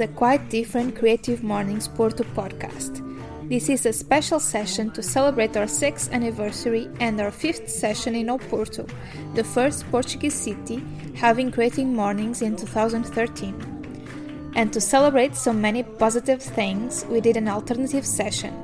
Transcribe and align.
A 0.00 0.08
quite 0.08 0.48
different 0.48 0.96
Creative 0.96 1.42
Mornings 1.42 1.86
Porto 1.86 2.24
podcast. 2.24 3.06
This 3.50 3.68
is 3.68 3.84
a 3.84 3.92
special 3.92 4.40
session 4.40 4.90
to 4.92 5.02
celebrate 5.02 5.58
our 5.58 5.66
6th 5.66 6.10
anniversary 6.12 6.88
and 7.00 7.20
our 7.20 7.30
5th 7.30 7.68
session 7.68 8.14
in 8.14 8.28
Oporto, 8.28 8.88
the 9.34 9.44
first 9.44 9.84
Portuguese 9.90 10.32
city 10.32 10.82
having 11.16 11.50
Creative 11.50 11.86
Mornings 11.86 12.40
in 12.40 12.56
2013. 12.56 14.52
And 14.56 14.72
to 14.72 14.80
celebrate 14.80 15.36
so 15.36 15.52
many 15.52 15.82
positive 15.82 16.40
things, 16.40 17.04
we 17.10 17.20
did 17.20 17.36
an 17.36 17.48
alternative 17.48 18.06
session. 18.06 18.54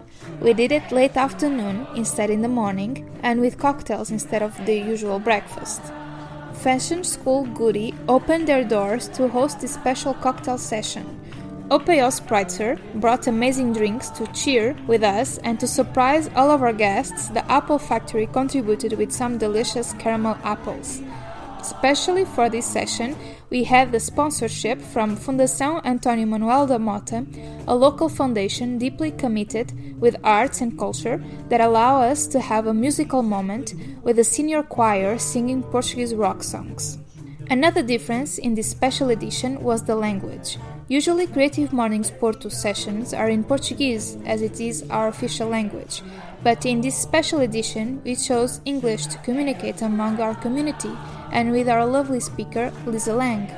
We 0.41 0.55
did 0.55 0.73
it 0.73 0.91
late 0.91 1.19
afternoon 1.19 1.87
instead 1.95 2.31
in 2.31 2.41
the 2.41 2.49
morning, 2.49 3.11
and 3.23 3.43
with 3.43 3.59
cocktails 3.59 4.11
instead 4.11 4.43
of 4.43 4.57
the 4.65 4.75
usual 4.75 5.19
breakfast. 5.19 5.83
Fashion 6.55 7.05
School 7.05 7.45
Gudi 7.49 7.95
opened 8.09 8.49
their 8.49 8.65
doors 8.65 9.09
to 9.09 9.29
host 9.29 9.61
this 9.61 9.75
special 9.75 10.15
cocktail 10.15 10.57
session. 10.57 11.21
Opeo 11.69 12.13
Spritzer 12.13 12.79
brought 13.01 13.27
amazing 13.27 13.73
drinks 13.73 14.09
to 14.11 14.25
cheer 14.29 14.77
with 14.87 15.03
us 15.03 15.39
and 15.39 15.59
to 15.59 15.67
surprise 15.67 16.31
all 16.37 16.53
of 16.53 16.63
our 16.63 16.73
guests, 16.73 17.29
the 17.31 17.45
Apple 17.51 17.81
Factory 17.81 18.29
contributed 18.29 18.93
with 18.93 19.11
some 19.11 19.37
delicious 19.37 19.93
caramel 19.95 20.39
apples. 20.45 21.03
Especially 21.61 22.25
for 22.25 22.49
this 22.49 22.65
session, 22.67 23.17
we 23.51 23.65
had 23.65 23.91
the 23.91 23.99
sponsorship 23.99 24.81
from 24.81 25.17
Fundação 25.17 25.83
António 25.83 26.29
Manuel 26.29 26.69
da 26.69 26.79
Mota, 26.79 27.27
a 27.67 27.75
local 27.75 28.09
foundation 28.09 28.79
deeply 28.79 29.11
committed 29.11 29.73
with 30.01 30.15
arts 30.23 30.61
and 30.61 30.79
culture 30.79 31.21
that 31.49 31.61
allow 31.61 32.01
us 32.01 32.29
to 32.29 32.39
have 32.39 32.69
a 32.69 32.75
musical 32.75 33.23
moment 33.25 33.75
with 34.05 34.21
a 34.21 34.25
senior 34.25 34.63
choir 34.63 35.19
singing 35.19 35.65
Portuguese 35.65 36.15
rock 36.15 36.45
songs. 36.45 36.99
Another 37.49 37.81
difference 37.81 38.39
in 38.39 38.57
this 38.57 38.69
special 38.69 39.11
edition 39.11 39.63
was 39.63 39.85
the 39.85 39.95
language. 39.95 40.59
Usually, 40.89 41.29
Creative 41.29 41.73
Mornings 41.73 42.11
Porto 42.11 42.49
sessions 42.49 43.15
are 43.15 43.29
in 43.29 43.45
Portuguese, 43.45 44.17
as 44.27 44.43
it 44.43 44.61
is 44.61 44.83
our 44.91 45.07
official 45.07 45.49
language, 45.49 46.03
but 46.43 46.67
in 46.67 46.81
this 46.81 46.99
special 46.99 47.41
edition, 47.43 48.03
we 48.03 48.17
chose 48.17 48.61
English 48.65 49.07
to 49.07 49.19
communicate 49.19 49.81
among 49.81 50.21
our 50.21 50.35
community 50.35 50.91
and 51.31 51.53
with 51.53 51.69
our 51.69 51.87
lovely 51.87 52.19
speaker, 52.19 52.73
Lisa 52.85 53.15
Lang. 53.15 53.49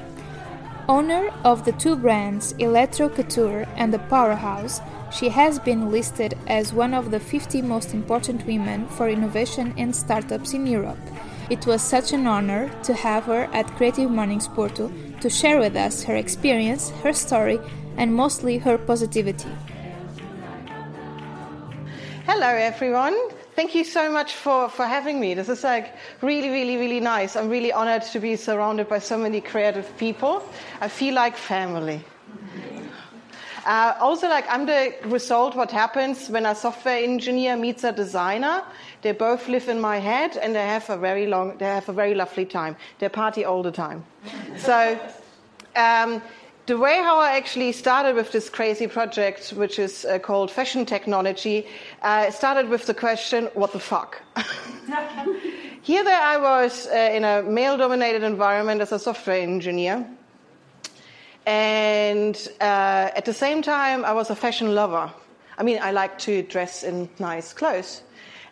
Owner 0.86 1.30
of 1.42 1.64
the 1.64 1.72
two 1.72 1.96
brands 1.96 2.52
ElektroCouture 2.54 3.66
and 3.76 3.92
the 3.92 4.00
Powerhouse, 4.10 4.82
she 5.10 5.30
has 5.30 5.58
been 5.58 5.90
listed 5.90 6.36
as 6.46 6.74
one 6.74 6.92
of 6.92 7.10
the 7.10 7.20
50 7.20 7.62
most 7.62 7.94
important 7.94 8.46
women 8.46 8.86
for 8.88 9.08
innovation 9.08 9.72
and 9.78 9.96
startups 9.96 10.52
in 10.52 10.66
Europe. 10.66 10.98
It 11.50 11.66
was 11.66 11.80
such 11.80 12.12
an 12.12 12.26
honor 12.26 12.70
to 12.82 12.92
have 12.92 13.24
her 13.24 13.48
at 13.54 13.66
Creative 13.76 14.10
Mornings 14.10 14.46
Porto 14.48 14.92
to 15.22 15.30
share 15.30 15.58
with 15.58 15.76
us 15.76 16.04
her 16.04 16.14
experience, 16.14 16.90
her 17.02 17.14
story, 17.14 17.58
and 17.96 18.12
mostly 18.12 18.58
her 18.58 18.76
positivity. 18.76 19.48
Hello, 22.26 22.48
everyone. 22.48 23.16
Thank 23.56 23.74
you 23.74 23.84
so 23.84 24.12
much 24.12 24.34
for, 24.34 24.68
for 24.68 24.84
having 24.84 25.18
me. 25.20 25.32
This 25.32 25.48
is 25.48 25.64
like 25.64 25.94
really, 26.20 26.50
really, 26.50 26.76
really 26.76 27.00
nice. 27.00 27.34
I'm 27.34 27.48
really 27.48 27.72
honored 27.72 28.02
to 28.12 28.20
be 28.20 28.36
surrounded 28.36 28.86
by 28.86 28.98
so 28.98 29.16
many 29.16 29.40
creative 29.40 29.96
people. 29.96 30.44
I 30.82 30.88
feel 30.88 31.14
like 31.14 31.34
family. 31.34 32.04
Uh, 33.64 33.94
also, 34.00 34.28
like 34.28 34.46
I'm 34.48 34.64
the 34.64 34.94
result. 35.04 35.54
What 35.54 35.70
happens 35.70 36.28
when 36.28 36.46
a 36.46 36.54
software 36.54 37.02
engineer 37.02 37.56
meets 37.56 37.84
a 37.84 37.92
designer? 37.92 38.62
They 39.02 39.12
both 39.12 39.48
live 39.48 39.68
in 39.68 39.80
my 39.80 39.98
head, 39.98 40.36
and 40.36 40.54
they 40.54 40.66
have 40.66 40.90
a 40.90 40.96
very 40.96 41.26
long, 41.26 41.56
they 41.58 41.66
have 41.66 41.88
a 41.88 41.92
very 41.92 42.14
lovely 42.14 42.44
time. 42.44 42.76
They 42.98 43.08
party 43.08 43.44
all 43.44 43.62
the 43.62 43.72
time. 43.72 44.04
so, 44.56 44.98
um, 45.76 46.22
the 46.66 46.76
way 46.76 46.96
how 46.96 47.18
I 47.18 47.36
actually 47.36 47.72
started 47.72 48.14
with 48.14 48.30
this 48.32 48.50
crazy 48.50 48.86
project, 48.86 49.50
which 49.50 49.78
is 49.78 50.04
uh, 50.04 50.18
called 50.18 50.50
Fashion 50.50 50.84
Technology, 50.84 51.66
uh, 52.02 52.30
started 52.30 52.68
with 52.68 52.86
the 52.86 52.94
question, 52.94 53.48
"What 53.54 53.72
the 53.72 53.80
fuck?" 53.80 54.20
Here, 55.82 56.04
there 56.04 56.20
I 56.20 56.36
was 56.36 56.86
uh, 56.86 57.16
in 57.16 57.24
a 57.24 57.42
male-dominated 57.42 58.22
environment 58.22 58.82
as 58.82 58.92
a 58.92 58.98
software 58.98 59.40
engineer. 59.40 60.06
And 61.46 62.36
uh, 62.60 63.08
at 63.16 63.24
the 63.24 63.32
same 63.32 63.62
time, 63.62 64.04
I 64.04 64.12
was 64.12 64.28
a 64.28 64.36
fashion 64.36 64.74
lover. 64.74 65.10
I 65.56 65.62
mean, 65.62 65.78
I 65.80 65.92
like 65.92 66.18
to 66.18 66.42
dress 66.42 66.82
in 66.82 67.08
nice 67.18 67.54
clothes. 67.54 68.02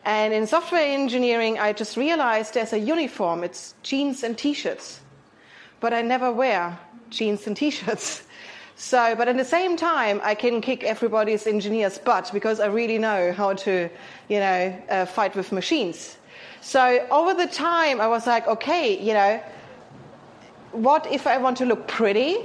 And 0.06 0.32
in 0.32 0.46
software 0.46 0.80
engineering, 0.80 1.58
I 1.58 1.74
just 1.74 1.96
realized 1.98 2.54
there's 2.54 2.72
a 2.72 2.78
uniform 2.78 3.44
it's 3.44 3.74
jeans 3.82 4.22
and 4.22 4.38
t 4.38 4.54
shirts. 4.54 5.00
But 5.80 5.92
I 5.92 6.00
never 6.00 6.32
wear 6.32 6.78
jeans 7.10 7.46
and 7.46 7.56
t 7.56 7.70
shirts. 7.70 8.22
So, 8.78 9.14
but 9.16 9.26
at 9.26 9.38
the 9.38 9.44
same 9.44 9.78
time, 9.78 10.20
I 10.22 10.34
can 10.34 10.60
kick 10.60 10.84
everybody's 10.84 11.46
engineer's 11.46 11.96
butt 11.96 12.28
because 12.30 12.60
I 12.60 12.66
really 12.66 12.98
know 12.98 13.32
how 13.32 13.54
to, 13.54 13.88
you 14.28 14.38
know, 14.38 14.82
uh, 14.90 15.06
fight 15.06 15.34
with 15.34 15.50
machines. 15.50 16.18
So 16.60 17.06
over 17.10 17.32
the 17.32 17.46
time, 17.46 18.02
I 18.02 18.06
was 18.06 18.26
like, 18.26 18.46
okay, 18.46 19.00
you 19.00 19.14
know, 19.14 19.42
what 20.72 21.10
if 21.10 21.26
I 21.26 21.38
want 21.38 21.56
to 21.56 21.64
look 21.64 21.88
pretty? 21.88 22.36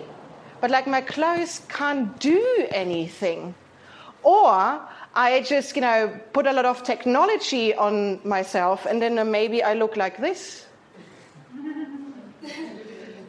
but 0.61 0.69
like 0.69 0.87
my 0.87 1.01
clothes 1.01 1.61
can't 1.67 2.17
do 2.19 2.67
anything. 2.69 3.53
Or 4.23 4.79
I 5.13 5.41
just, 5.41 5.75
you 5.75 5.81
know, 5.81 6.19
put 6.31 6.47
a 6.47 6.53
lot 6.53 6.65
of 6.65 6.83
technology 6.83 7.75
on 7.75 8.19
myself 8.23 8.85
and 8.85 9.01
then 9.01 9.29
maybe 9.29 9.61
I 9.61 9.73
look 9.73 9.97
like 9.97 10.17
this. 10.21 10.65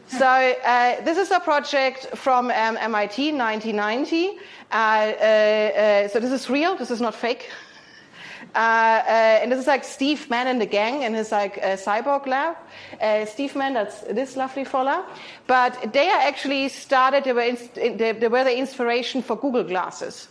so 0.07 0.25
uh, 0.25 1.01
this 1.03 1.17
is 1.17 1.31
a 1.31 1.41
project 1.41 2.07
from 2.15 2.51
um, 2.51 2.77
MIT 2.77 3.33
1990. 3.33 4.27
Uh, 4.71 4.73
uh, 4.73 4.75
uh, 4.75 6.07
so 6.07 6.19
this 6.19 6.31
is 6.31 6.49
real, 6.49 6.75
this 6.75 6.89
is 6.89 7.01
not 7.01 7.15
fake. 7.15 7.49
Uh, 8.55 8.57
uh, 8.57 9.39
and 9.41 9.51
this 9.51 9.59
is 9.59 9.67
like 9.67 9.83
Steve 9.83 10.29
Mann 10.29 10.47
and 10.47 10.61
the 10.61 10.65
gang 10.65 11.01
in 11.01 11.13
his 11.13 11.31
like 11.31 11.57
uh, 11.57 11.75
cyborg 11.75 12.27
lab. 12.27 12.55
Uh, 13.01 13.25
Steve 13.25 13.55
Mann, 13.55 13.73
that's 13.73 14.01
this 14.01 14.37
lovely 14.37 14.63
fella. 14.63 15.05
But 15.47 15.91
they 15.91 16.09
are 16.09 16.21
actually 16.21 16.69
started, 16.69 17.23
they 17.23 17.33
were, 17.33 17.57
they, 17.75 18.11
they 18.11 18.27
were 18.27 18.43
the 18.43 18.57
inspiration 18.57 19.21
for 19.21 19.35
Google 19.35 19.63
Glasses. 19.63 20.27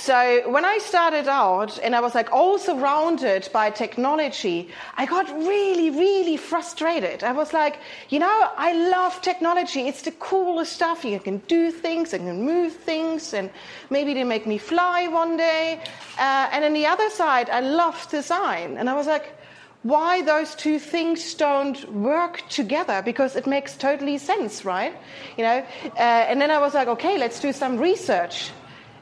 So 0.00 0.48
when 0.48 0.64
I 0.64 0.78
started 0.78 1.26
out 1.26 1.76
and 1.82 1.96
I 1.96 1.98
was 1.98 2.14
like 2.14 2.32
all 2.32 2.56
surrounded 2.56 3.48
by 3.52 3.68
technology, 3.70 4.68
I 4.96 5.06
got 5.06 5.28
really, 5.28 5.90
really 5.90 6.36
frustrated. 6.36 7.24
I 7.24 7.32
was 7.32 7.52
like, 7.52 7.80
you 8.08 8.20
know, 8.20 8.50
I 8.56 8.74
love 8.90 9.20
technology. 9.22 9.88
It's 9.88 10.02
the 10.02 10.12
coolest 10.12 10.72
stuff. 10.74 11.04
You 11.04 11.18
can 11.18 11.38
do 11.48 11.72
things 11.72 12.12
and 12.12 12.26
can 12.26 12.46
move 12.46 12.74
things 12.74 13.34
and 13.34 13.50
maybe 13.90 14.14
they 14.14 14.22
make 14.22 14.46
me 14.46 14.56
fly 14.56 15.08
one 15.08 15.36
day. 15.36 15.80
Uh, 16.16 16.48
and 16.52 16.64
on 16.64 16.74
the 16.74 16.86
other 16.86 17.10
side, 17.10 17.50
I 17.50 17.58
love 17.58 18.08
design. 18.08 18.76
And 18.78 18.88
I 18.88 18.94
was 18.94 19.08
like, 19.08 19.36
why 19.82 20.22
those 20.22 20.54
two 20.54 20.78
things 20.78 21.34
don't 21.34 21.92
work 21.92 22.48
together 22.48 23.02
because 23.04 23.34
it 23.34 23.48
makes 23.48 23.76
totally 23.76 24.18
sense, 24.18 24.64
right? 24.64 24.94
You 25.36 25.42
know, 25.42 25.66
uh, 25.96 26.30
and 26.30 26.40
then 26.40 26.52
I 26.52 26.60
was 26.60 26.72
like, 26.72 26.86
okay, 26.86 27.18
let's 27.18 27.40
do 27.40 27.52
some 27.52 27.78
research. 27.78 28.52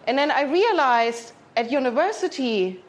And 0.06 0.17
then 0.17 0.31
I 0.31 0.43
realized 0.43 1.32
at 1.56 1.70
university, 1.70 2.82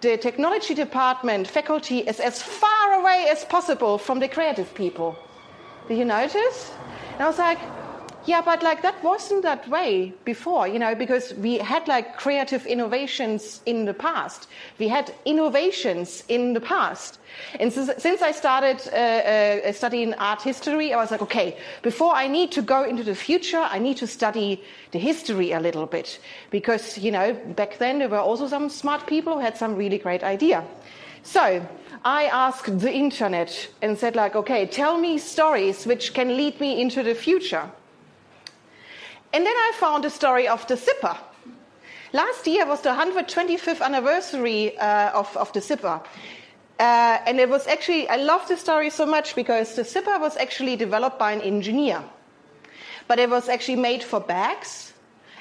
the 0.00 0.16
technology 0.16 0.74
department 0.74 1.48
faculty 1.48 1.98
is 1.98 2.20
as 2.20 2.40
far 2.40 3.00
away 3.00 3.26
as 3.30 3.44
possible 3.44 3.98
from 3.98 4.20
the 4.20 4.28
creative 4.28 4.72
people. 4.74 5.16
Did 5.88 5.98
you 5.98 6.04
notice? 6.04 6.72
And 7.14 7.22
I 7.22 7.26
was 7.26 7.38
like, 7.38 7.58
yeah, 8.28 8.42
but 8.42 8.62
like 8.62 8.82
that 8.82 9.02
wasn't 9.02 9.42
that 9.42 9.66
way 9.68 10.12
before, 10.26 10.68
you 10.68 10.78
know, 10.78 10.94
because 10.94 11.32
we 11.34 11.56
had 11.56 11.88
like 11.88 12.18
creative 12.18 12.66
innovations 12.66 13.62
in 13.64 13.86
the 13.86 13.94
past. 13.94 14.48
We 14.78 14.88
had 14.88 15.14
innovations 15.24 16.24
in 16.28 16.52
the 16.52 16.60
past. 16.60 17.18
And 17.58 17.72
since, 17.72 18.20
I 18.22 18.32
started 18.32 18.82
uh, 18.92 19.68
uh, 19.68 19.72
studying 19.72 20.12
art 20.14 20.42
history, 20.42 20.92
I 20.92 20.98
was 20.98 21.10
like, 21.10 21.22
okay, 21.22 21.56
before 21.80 22.14
I 22.14 22.28
need 22.28 22.52
to 22.52 22.62
go 22.62 22.84
into 22.84 23.02
the 23.02 23.14
future, 23.14 23.64
I 23.76 23.78
need 23.78 23.96
to 23.98 24.06
study 24.06 24.62
the 24.90 24.98
history 24.98 25.52
a 25.52 25.60
little 25.60 25.86
bit. 25.86 26.20
Because, 26.50 26.98
you 26.98 27.10
know, 27.10 27.32
back 27.56 27.78
then 27.78 27.98
there 27.98 28.10
were 28.10 28.18
also 28.18 28.46
some 28.46 28.68
smart 28.68 29.06
people 29.06 29.34
who 29.34 29.40
had 29.40 29.56
some 29.56 29.74
really 29.74 29.98
great 29.98 30.22
idea. 30.22 30.64
So 31.22 31.66
I 32.04 32.24
asked 32.26 32.78
the 32.78 32.92
internet 32.92 33.68
and 33.80 33.96
said 33.96 34.16
like, 34.16 34.36
okay, 34.36 34.66
tell 34.66 34.98
me 34.98 35.16
stories 35.16 35.86
which 35.86 36.12
can 36.12 36.36
lead 36.36 36.60
me 36.60 36.80
into 36.82 37.02
the 37.02 37.14
future. 37.14 37.70
And 39.32 39.44
then 39.44 39.54
I 39.54 39.72
found 39.74 40.04
a 40.04 40.10
story 40.10 40.48
of 40.48 40.66
the 40.66 40.76
zipper. 40.76 41.16
Last 42.12 42.46
year 42.46 42.66
was 42.66 42.80
the 42.80 42.90
125th 42.90 43.82
anniversary 43.82 44.78
uh, 44.78 45.10
of, 45.10 45.36
of 45.36 45.52
the 45.52 45.60
zipper. 45.60 46.00
Uh, 46.78 47.18
and 47.26 47.38
it 47.38 47.48
was 47.48 47.66
actually, 47.66 48.08
I 48.08 48.16
love 48.16 48.48
the 48.48 48.56
story 48.56 48.88
so 48.88 49.04
much 49.04 49.34
because 49.34 49.74
the 49.74 49.84
zipper 49.84 50.18
was 50.18 50.36
actually 50.36 50.76
developed 50.76 51.18
by 51.18 51.32
an 51.32 51.42
engineer. 51.42 52.02
But 53.08 53.18
it 53.18 53.28
was 53.28 53.48
actually 53.48 53.76
made 53.76 54.02
for 54.02 54.20
bags, 54.20 54.92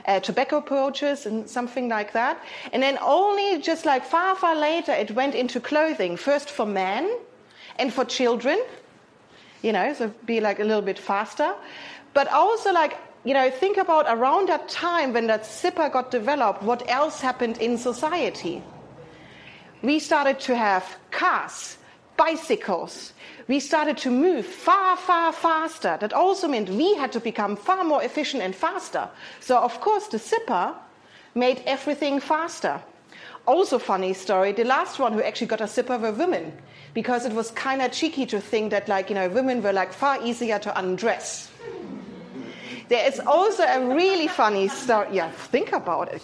uh, 0.05 0.19
tobacco 0.19 0.59
pouches, 0.59 1.25
and 1.25 1.49
something 1.49 1.87
like 1.87 2.11
that. 2.13 2.43
And 2.73 2.83
then 2.83 2.97
only 3.01 3.61
just 3.61 3.85
like 3.85 4.03
far, 4.03 4.35
far 4.35 4.55
later, 4.55 4.91
it 4.91 5.11
went 5.11 5.35
into 5.35 5.59
clothing, 5.61 6.17
first 6.17 6.49
for 6.49 6.65
men 6.65 7.17
and 7.79 7.93
for 7.93 8.03
children, 8.03 8.59
you 9.61 9.71
know, 9.71 9.93
so 9.93 10.11
be 10.25 10.41
like 10.41 10.59
a 10.59 10.63
little 10.63 10.81
bit 10.81 10.99
faster. 10.99 11.53
But 12.13 12.27
also, 12.29 12.73
like, 12.73 12.97
you 13.27 13.33
know, 13.33 13.49
think 13.51 13.75
about 13.75 14.05
around 14.07 14.47
that 14.47 14.69
time 14.69 15.11
when 15.11 15.27
that 15.27 15.45
zipper 15.45 15.89
got 15.89 16.11
developed, 16.11 16.63
what 16.63 16.81
else 16.89 17.19
happened 17.19 17.57
in 17.57 17.77
society? 17.77 18.63
We 19.81 19.99
started 19.99 20.39
to 20.41 20.55
have 20.55 20.97
cars, 21.11 21.77
bicycles. 22.15 23.11
We 23.49 23.59
started 23.59 23.97
to 23.97 24.11
move 24.11 24.45
far, 24.45 24.95
far 24.95 25.33
faster. 25.33 25.97
That 25.99 26.13
also 26.13 26.47
meant 26.47 26.69
we 26.69 26.95
had 26.95 27.11
to 27.11 27.19
become 27.19 27.57
far 27.57 27.83
more 27.83 28.01
efficient 28.01 28.43
and 28.43 28.55
faster. 28.55 29.09
So, 29.41 29.57
of 29.57 29.81
course, 29.81 30.07
the 30.07 30.19
zipper 30.19 30.73
made 31.35 31.61
everything 31.65 32.21
faster. 32.21 32.81
Also, 33.45 33.77
funny 33.77 34.13
story 34.13 34.53
the 34.53 34.63
last 34.63 34.99
one 34.99 35.11
who 35.11 35.21
actually 35.21 35.47
got 35.47 35.59
a 35.59 35.67
zipper 35.67 35.97
were 35.97 36.13
women 36.13 36.53
because 36.93 37.25
it 37.25 37.33
was 37.33 37.51
kind 37.51 37.81
of 37.81 37.91
cheeky 37.91 38.25
to 38.27 38.39
think 38.39 38.71
that, 38.71 38.87
like, 38.87 39.09
you 39.09 39.15
know, 39.15 39.27
women 39.27 39.61
were 39.61 39.73
like 39.73 39.91
far 39.91 40.17
easier 40.23 40.59
to 40.59 40.79
undress. 40.79 41.51
There 42.89 43.05
is 43.05 43.19
also 43.19 43.63
a 43.63 43.93
really 43.93 44.27
funny 44.27 44.67
story. 44.67 45.07
Yeah, 45.11 45.29
think 45.31 45.73
about 45.73 46.13
it. 46.13 46.21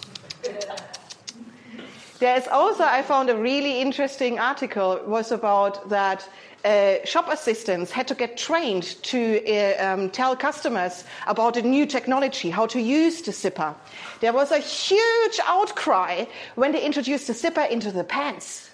There 2.19 2.37
is 2.37 2.47
also, 2.47 2.85
I 2.85 3.01
found 3.01 3.29
a 3.29 3.35
really 3.35 3.81
interesting 3.81 4.39
article 4.39 5.01
was 5.05 5.33
about 5.33 5.89
that 5.89 6.27
uh, 6.63 7.03
shop 7.03 7.27
assistants 7.27 7.91
had 7.91 8.07
to 8.07 8.15
get 8.15 8.37
trained 8.37 8.83
to 9.03 9.43
uh, 9.45 9.85
um, 9.85 10.09
tell 10.09 10.33
customers 10.33 11.03
about 11.27 11.55
the 11.55 11.61
new 11.61 11.85
technology, 11.85 12.49
how 12.49 12.65
to 12.67 12.79
use 12.79 13.21
the 13.21 13.33
zipper. 13.33 13.75
There 14.21 14.31
was 14.31 14.51
a 14.51 14.59
huge 14.59 15.39
outcry 15.45 16.25
when 16.55 16.71
they 16.71 16.81
introduced 16.81 17.27
the 17.27 17.33
zipper 17.33 17.63
into 17.63 17.91
the 17.91 18.05
pants. 18.05 18.69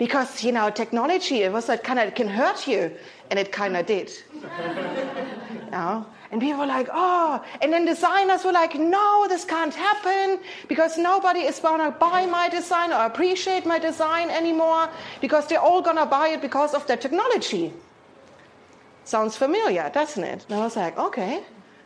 Because, 0.00 0.42
you 0.42 0.50
know, 0.50 0.70
technology, 0.70 1.42
it 1.42 1.52
was 1.52 1.68
like 1.68 1.84
kind 1.84 1.98
of, 1.98 2.14
can 2.14 2.26
hurt 2.26 2.66
you. 2.66 2.90
And 3.28 3.38
it 3.38 3.52
kind 3.52 3.76
of 3.76 3.84
did. 3.84 4.10
you 4.32 5.70
know? 5.70 6.06
And 6.30 6.40
people 6.40 6.60
were 6.60 6.72
like, 6.78 6.88
oh. 6.90 7.44
And 7.60 7.70
then 7.70 7.84
designers 7.84 8.42
were 8.42 8.52
like, 8.52 8.76
no, 8.76 9.26
this 9.28 9.44
can't 9.44 9.74
happen 9.74 10.40
because 10.68 10.96
nobody 10.96 11.40
is 11.40 11.60
to 11.60 11.94
buy 12.00 12.24
my 12.24 12.48
design 12.48 12.94
or 12.94 13.04
appreciate 13.04 13.66
my 13.66 13.78
design 13.78 14.30
anymore 14.30 14.88
because 15.20 15.46
they're 15.48 15.60
all 15.60 15.82
to 15.82 16.06
buy 16.06 16.28
it 16.28 16.40
because 16.40 16.72
of 16.72 16.86
the 16.86 16.96
technology. 16.96 17.70
Sounds 19.04 19.36
familiar, 19.36 19.90
doesn't 19.92 20.24
it? 20.24 20.46
And 20.48 20.60
I 20.60 20.64
was 20.64 20.76
like, 20.76 20.98
okay, 20.98 21.44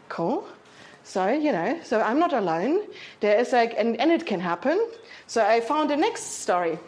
cool. 0.08 0.46
So, 1.02 1.26
you 1.32 1.50
know, 1.50 1.80
so 1.82 2.00
I'm 2.00 2.20
not 2.20 2.32
alone. 2.32 2.82
There 3.18 3.36
is 3.40 3.50
like, 3.50 3.74
and, 3.76 4.00
and 4.00 4.12
it 4.12 4.24
can 4.24 4.38
happen. 4.38 4.78
So 5.26 5.44
I 5.44 5.60
found 5.60 5.90
the 5.90 5.96
next 5.96 6.42
story. 6.42 6.78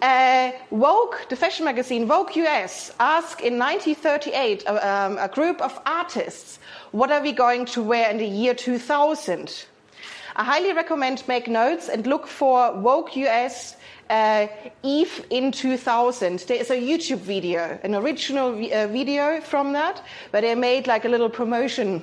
Uh, 0.00 0.52
Vogue, 0.70 1.14
the 1.28 1.36
fashion 1.36 1.64
magazine 1.64 2.06
Vogue 2.06 2.34
US, 2.36 2.92
asked 2.98 3.40
in 3.40 3.58
1938 3.58 4.66
uh, 4.66 4.78
um, 4.82 5.18
a 5.18 5.28
group 5.28 5.60
of 5.60 5.78
artists, 5.86 6.58
what 6.92 7.10
are 7.10 7.22
we 7.22 7.32
going 7.32 7.64
to 7.66 7.82
wear 7.82 8.10
in 8.10 8.18
the 8.18 8.26
year 8.26 8.54
2000? 8.54 9.66
I 10.34 10.44
highly 10.44 10.72
recommend 10.72 11.26
make 11.28 11.46
notes 11.46 11.88
and 11.88 12.06
look 12.06 12.26
for 12.26 12.72
Vogue 12.80 13.14
US 13.16 13.76
uh, 14.08 14.46
Eve 14.82 15.24
in 15.30 15.52
2000. 15.52 16.40
There 16.40 16.56
is 16.56 16.70
a 16.70 16.76
YouTube 16.76 17.18
video, 17.18 17.78
an 17.82 17.94
original 17.94 18.50
uh, 18.50 18.86
video 18.86 19.40
from 19.40 19.72
that, 19.72 20.02
where 20.30 20.42
they 20.42 20.54
made 20.54 20.86
like 20.86 21.04
a 21.04 21.08
little 21.08 21.30
promotion 21.30 22.02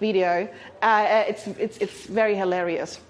video. 0.00 0.48
Uh, 0.82 0.84
uh 0.84 1.24
it's, 1.28 1.46
it's, 1.46 1.78
it's 1.78 2.06
very 2.06 2.34
hilarious. 2.34 3.00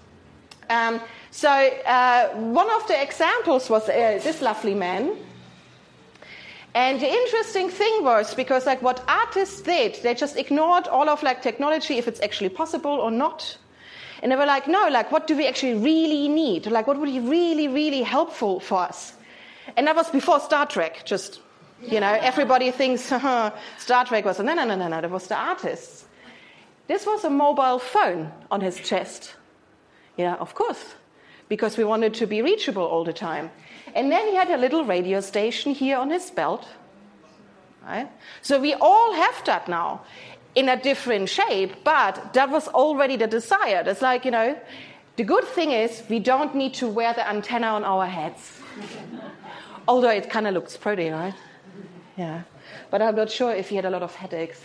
Um, 0.69 0.99
so 1.31 1.49
uh, 1.49 2.29
one 2.35 2.69
of 2.71 2.87
the 2.87 3.01
examples 3.01 3.69
was 3.69 3.87
uh, 3.89 4.19
this 4.23 4.41
lovely 4.41 4.73
man. 4.73 5.11
And 6.73 6.99
the 6.99 7.07
interesting 7.07 7.69
thing 7.69 8.03
was 8.03 8.35
because 8.35 8.65
like 8.65 8.81
what 8.81 9.03
artists 9.07 9.61
did, 9.61 9.95
they 10.03 10.13
just 10.13 10.35
ignored 10.35 10.87
all 10.87 11.09
of 11.09 11.23
like 11.23 11.41
technology 11.41 11.97
if 11.97 12.07
it's 12.07 12.19
actually 12.19 12.49
possible 12.49 12.91
or 12.91 13.11
not. 13.11 13.57
And 14.21 14.31
they 14.31 14.35
were 14.35 14.45
like, 14.45 14.67
no, 14.67 14.89
like 14.89 15.11
what 15.11 15.27
do 15.27 15.37
we 15.37 15.47
actually 15.47 15.75
really 15.75 16.27
need? 16.27 16.65
Like 16.65 16.87
what 16.87 16.97
would 16.97 17.05
be 17.05 17.19
really, 17.19 17.67
really 17.67 18.01
helpful 18.01 18.59
for 18.59 18.79
us? 18.79 19.13
And 19.77 19.87
that 19.87 19.95
was 19.95 20.09
before 20.09 20.39
Star 20.39 20.65
Trek, 20.65 21.05
just 21.05 21.39
you 21.81 21.99
know, 21.99 22.17
everybody 22.21 22.71
thinks 22.71 23.01
Star 23.77 24.05
Trek 24.05 24.25
was 24.25 24.39
no 24.39 24.53
no 24.53 24.65
no 24.65 24.75
no 24.75 24.87
no, 24.87 25.01
that 25.01 25.11
was 25.11 25.27
the 25.27 25.35
artists. 25.35 26.05
This 26.87 27.05
was 27.05 27.23
a 27.23 27.29
mobile 27.29 27.79
phone 27.79 28.31
on 28.51 28.61
his 28.61 28.79
chest. 28.79 29.35
Yeah, 30.17 30.35
of 30.35 30.53
course, 30.53 30.95
because 31.49 31.77
we 31.77 31.83
wanted 31.83 32.13
to 32.15 32.27
be 32.27 32.41
reachable 32.41 32.83
all 32.83 33.03
the 33.03 33.13
time. 33.13 33.51
And 33.93 34.11
then 34.11 34.27
he 34.27 34.35
had 34.35 34.49
a 34.49 34.57
little 34.57 34.83
radio 34.83 35.21
station 35.21 35.73
here 35.73 35.97
on 35.97 36.09
his 36.09 36.31
belt. 36.31 36.67
Right? 37.85 38.09
So 38.41 38.59
we 38.59 38.73
all 38.73 39.13
have 39.13 39.43
that 39.45 39.67
now 39.67 40.01
in 40.55 40.69
a 40.69 40.81
different 40.81 41.29
shape, 41.29 41.83
but 41.83 42.33
that 42.33 42.49
was 42.49 42.67
already 42.69 43.17
the 43.17 43.27
desire. 43.27 43.83
It's 43.85 44.01
like, 44.01 44.25
you 44.25 44.31
know, 44.31 44.57
the 45.17 45.23
good 45.23 45.43
thing 45.43 45.71
is 45.71 46.03
we 46.09 46.19
don't 46.19 46.55
need 46.55 46.73
to 46.75 46.87
wear 46.87 47.13
the 47.13 47.27
antenna 47.27 47.67
on 47.67 47.83
our 47.83 48.05
heads. 48.05 48.61
Although 49.87 50.09
it 50.09 50.29
kind 50.29 50.47
of 50.47 50.53
looks 50.53 50.75
pretty, 50.77 51.09
right? 51.09 51.35
Yeah. 52.17 52.41
But 52.89 53.01
I'm 53.01 53.15
not 53.15 53.29
sure 53.29 53.53
if 53.53 53.69
he 53.69 53.75
had 53.75 53.85
a 53.85 53.89
lot 53.89 54.01
of 54.01 54.15
headaches. 54.15 54.59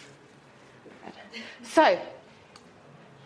So, 1.62 1.98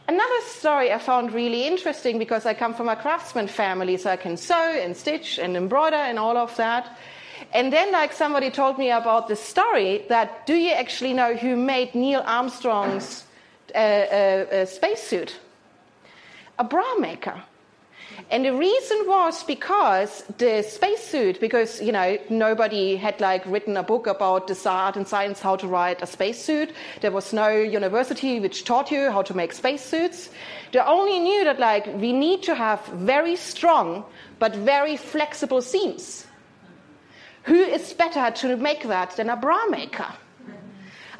Another 0.06 0.40
story 0.46 0.92
I 0.92 0.98
found 0.98 1.32
really 1.32 1.66
interesting 1.66 2.18
because 2.18 2.44
I 2.44 2.52
come 2.52 2.74
from 2.74 2.90
a 2.90 2.96
craftsman 2.96 3.48
family, 3.48 3.96
so 3.96 4.10
I 4.10 4.16
can 4.16 4.36
sew 4.36 4.54
and 4.54 4.94
stitch 4.94 5.38
and 5.38 5.56
embroider 5.56 5.96
and 5.96 6.18
all 6.18 6.36
of 6.36 6.54
that. 6.56 6.98
And 7.52 7.72
then, 7.72 7.90
like, 7.90 8.12
somebody 8.12 8.50
told 8.50 8.78
me 8.78 8.90
about 8.90 9.28
the 9.28 9.36
story 9.36 10.04
that 10.08 10.46
do 10.46 10.54
you 10.54 10.72
actually 10.72 11.14
know 11.14 11.34
who 11.34 11.56
made 11.56 11.94
Neil 11.94 12.22
Armstrong's 12.26 13.24
uh, 13.74 13.78
uh, 13.78 13.80
uh, 13.80 14.66
spacesuit? 14.66 15.38
A 16.58 16.64
bra 16.64 16.96
maker. 16.96 17.42
And 18.30 18.44
the 18.44 18.54
reason 18.54 19.04
was 19.06 19.44
because 19.44 20.24
the 20.38 20.62
spacesuit, 20.62 21.40
because, 21.40 21.80
you 21.80 21.92
know, 21.92 22.18
nobody 22.30 22.96
had 22.96 23.20
like 23.20 23.44
written 23.46 23.76
a 23.76 23.82
book 23.82 24.06
about 24.06 24.46
the 24.46 24.58
art 24.68 24.96
and 24.96 25.06
science 25.06 25.40
how 25.40 25.56
to 25.56 25.66
write 25.66 26.02
a 26.02 26.06
spacesuit. 26.06 26.72
There 27.00 27.12
was 27.12 27.32
no 27.32 27.48
university 27.48 28.40
which 28.40 28.64
taught 28.64 28.90
you 28.90 29.10
how 29.10 29.22
to 29.22 29.34
make 29.34 29.52
spacesuits. 29.52 30.30
They 30.72 30.80
only 30.80 31.20
knew 31.20 31.44
that 31.44 31.60
like 31.60 31.86
we 31.86 32.12
need 32.12 32.42
to 32.44 32.54
have 32.54 32.84
very 32.86 33.36
strong 33.36 34.04
but 34.38 34.54
very 34.56 34.96
flexible 34.96 35.62
seams. 35.62 36.26
Who 37.44 37.54
is 37.54 37.92
better 37.92 38.30
to 38.30 38.56
make 38.56 38.84
that 38.84 39.16
than 39.16 39.28
a 39.28 39.36
bra 39.36 39.66
maker? 39.66 40.08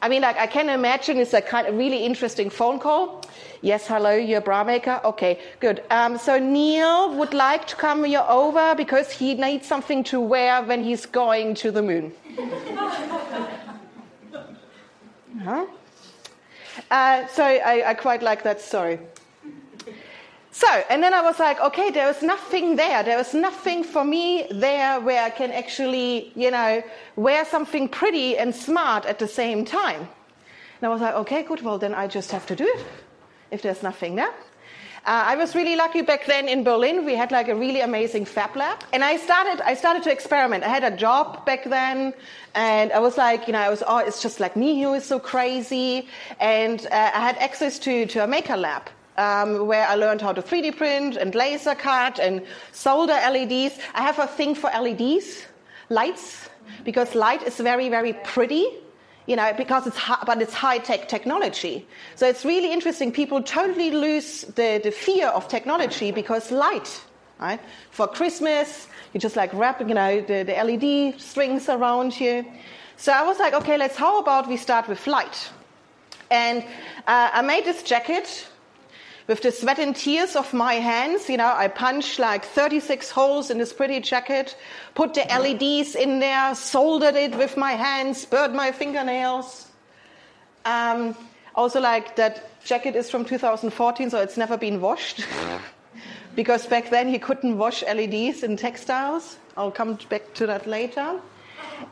I 0.04 0.08
mean, 0.10 0.20
like, 0.20 0.36
I 0.36 0.46
can 0.46 0.68
imagine 0.68 1.16
it's 1.16 1.32
a 1.32 1.40
kind 1.40 1.66
of 1.66 1.78
really 1.78 2.04
interesting 2.04 2.50
phone 2.50 2.78
call. 2.78 3.24
Yes, 3.62 3.86
hello, 3.86 4.14
you're 4.14 4.40
a 4.40 4.42
bra 4.42 4.62
maker? 4.62 5.00
Okay, 5.02 5.40
good. 5.60 5.82
Um, 5.88 6.18
so 6.18 6.38
Neil 6.38 7.16
would 7.16 7.32
like 7.32 7.66
to 7.68 7.76
come 7.76 8.04
here 8.04 8.22
over 8.28 8.74
because 8.74 9.10
he 9.10 9.34
needs 9.34 9.66
something 9.66 10.04
to 10.04 10.20
wear 10.20 10.62
when 10.62 10.84
he's 10.84 11.06
going 11.06 11.54
to 11.54 11.70
the 11.70 11.80
moon. 11.80 12.12
huh? 15.42 15.64
Uh, 16.90 17.26
so 17.28 17.42
I, 17.42 17.84
I 17.86 17.94
quite 17.94 18.22
like 18.22 18.42
that 18.42 18.60
story. 18.60 18.98
So, 20.54 20.68
and 20.68 21.02
then 21.02 21.12
I 21.12 21.20
was 21.20 21.40
like, 21.40 21.58
okay, 21.58 21.90
there 21.90 22.08
is 22.08 22.22
nothing 22.22 22.76
there. 22.76 23.02
There 23.02 23.18
is 23.18 23.34
nothing 23.34 23.82
for 23.82 24.04
me 24.04 24.46
there 24.52 25.00
where 25.00 25.24
I 25.24 25.30
can 25.30 25.50
actually, 25.50 26.30
you 26.36 26.52
know, 26.52 26.80
wear 27.16 27.44
something 27.44 27.88
pretty 27.88 28.38
and 28.38 28.54
smart 28.54 29.04
at 29.04 29.18
the 29.18 29.26
same 29.26 29.64
time. 29.64 30.02
And 30.78 30.82
I 30.82 30.88
was 30.90 31.00
like, 31.00 31.16
okay, 31.16 31.42
good, 31.42 31.62
well, 31.62 31.78
then 31.78 31.92
I 31.92 32.06
just 32.06 32.30
have 32.30 32.46
to 32.46 32.54
do 32.54 32.64
it 32.64 32.86
if 33.50 33.62
there's 33.62 33.82
nothing 33.82 34.14
there. 34.14 34.30
Uh, 35.04 35.26
I 35.26 35.34
was 35.34 35.56
really 35.56 35.74
lucky 35.74 36.02
back 36.02 36.24
then 36.26 36.46
in 36.46 36.62
Berlin. 36.62 37.04
We 37.04 37.16
had 37.16 37.32
like 37.32 37.48
a 37.48 37.56
really 37.56 37.80
amazing 37.80 38.24
fab 38.24 38.54
lab, 38.54 38.78
and 38.92 39.02
I 39.02 39.16
started. 39.16 39.60
I 39.60 39.74
started 39.74 40.04
to 40.04 40.12
experiment. 40.12 40.62
I 40.62 40.68
had 40.68 40.84
a 40.84 40.96
job 40.96 41.44
back 41.44 41.64
then, 41.64 42.14
and 42.54 42.92
I 42.92 43.00
was 43.00 43.18
like, 43.18 43.48
you 43.48 43.52
know, 43.54 43.58
I 43.58 43.70
was, 43.70 43.82
oh, 43.86 43.98
it's 43.98 44.22
just 44.22 44.38
like 44.38 44.54
me 44.56 44.80
who 44.80 44.94
is 44.94 45.04
so 45.04 45.18
crazy, 45.18 46.08
and 46.38 46.86
uh, 46.86 47.10
I 47.12 47.20
had 47.20 47.36
access 47.38 47.78
to 47.80 48.06
to 48.06 48.22
a 48.22 48.26
maker 48.26 48.56
lab 48.56 48.88
um, 49.16 49.66
where 49.66 49.86
I 49.86 49.94
learned 49.94 50.20
how 50.20 50.32
to 50.32 50.42
3D 50.42 50.76
print 50.76 51.16
and 51.16 51.34
laser 51.34 51.74
cut 51.74 52.18
and 52.18 52.42
solder 52.72 53.12
LEDs. 53.12 53.78
I 53.94 54.02
have 54.02 54.18
a 54.18 54.26
thing 54.26 54.54
for 54.54 54.70
LEDs, 54.70 55.44
lights, 55.88 56.48
because 56.84 57.14
light 57.14 57.42
is 57.42 57.56
very, 57.56 57.88
very 57.88 58.12
pretty. 58.12 58.66
You 59.26 59.36
know, 59.36 59.54
because 59.56 59.86
it's 59.86 59.96
high, 59.96 60.22
but 60.26 60.42
it's 60.42 60.52
high 60.52 60.76
tech 60.76 61.08
technology. 61.08 61.86
So 62.14 62.28
it's 62.28 62.44
really 62.44 62.70
interesting. 62.70 63.10
People 63.10 63.42
totally 63.42 63.90
lose 63.90 64.42
the, 64.42 64.82
the 64.84 64.90
fear 64.90 65.28
of 65.28 65.48
technology 65.48 66.10
because 66.10 66.50
light, 66.50 67.00
right? 67.40 67.58
For 67.90 68.06
Christmas, 68.06 68.86
you 69.14 69.20
just 69.20 69.34
like 69.34 69.50
wrap, 69.54 69.80
you 69.80 69.94
know, 69.94 70.20
the, 70.20 70.42
the 70.42 70.52
LED 70.52 71.18
strings 71.18 71.70
around 71.70 72.20
you. 72.20 72.44
So 72.96 73.12
I 73.12 73.22
was 73.22 73.38
like, 73.38 73.54
okay, 73.54 73.78
let's, 73.78 73.96
how 73.96 74.20
about 74.20 74.46
we 74.46 74.58
start 74.58 74.88
with 74.88 75.06
light? 75.06 75.50
And 76.30 76.62
uh, 77.06 77.30
I 77.32 77.40
made 77.40 77.64
this 77.64 77.82
jacket 77.82 78.46
with 79.26 79.42
the 79.42 79.50
sweat 79.50 79.78
and 79.78 79.96
tears 79.96 80.36
of 80.36 80.52
my 80.52 80.74
hands, 80.74 81.28
you 81.28 81.36
know, 81.36 81.52
I 81.54 81.68
punched 81.68 82.18
like 82.18 82.44
36 82.44 83.10
holes 83.10 83.50
in 83.50 83.58
this 83.58 83.72
pretty 83.72 84.00
jacket, 84.00 84.56
put 84.94 85.14
the 85.14 85.22
LEDs 85.22 85.94
in 85.94 86.20
there, 86.20 86.54
soldered 86.54 87.14
it 87.14 87.34
with 87.36 87.56
my 87.56 87.72
hands, 87.72 88.26
burned 88.26 88.54
my 88.54 88.72
fingernails. 88.72 89.68
Um, 90.64 91.16
Also, 91.56 91.80
like 91.80 92.16
that 92.16 92.50
jacket 92.64 92.96
is 92.96 93.10
from 93.10 93.24
2014, 93.24 94.10
so 94.10 94.20
it's 94.20 94.36
never 94.36 94.56
been 94.56 94.80
washed. 94.80 95.24
because 96.34 96.66
back 96.66 96.90
then 96.90 97.08
you 97.08 97.20
couldn't 97.20 97.56
wash 97.56 97.82
LEDs 97.84 98.42
in 98.42 98.56
textiles. 98.56 99.36
I'll 99.56 99.70
come 99.70 99.96
back 100.08 100.34
to 100.34 100.46
that 100.46 100.66
later. 100.66 101.20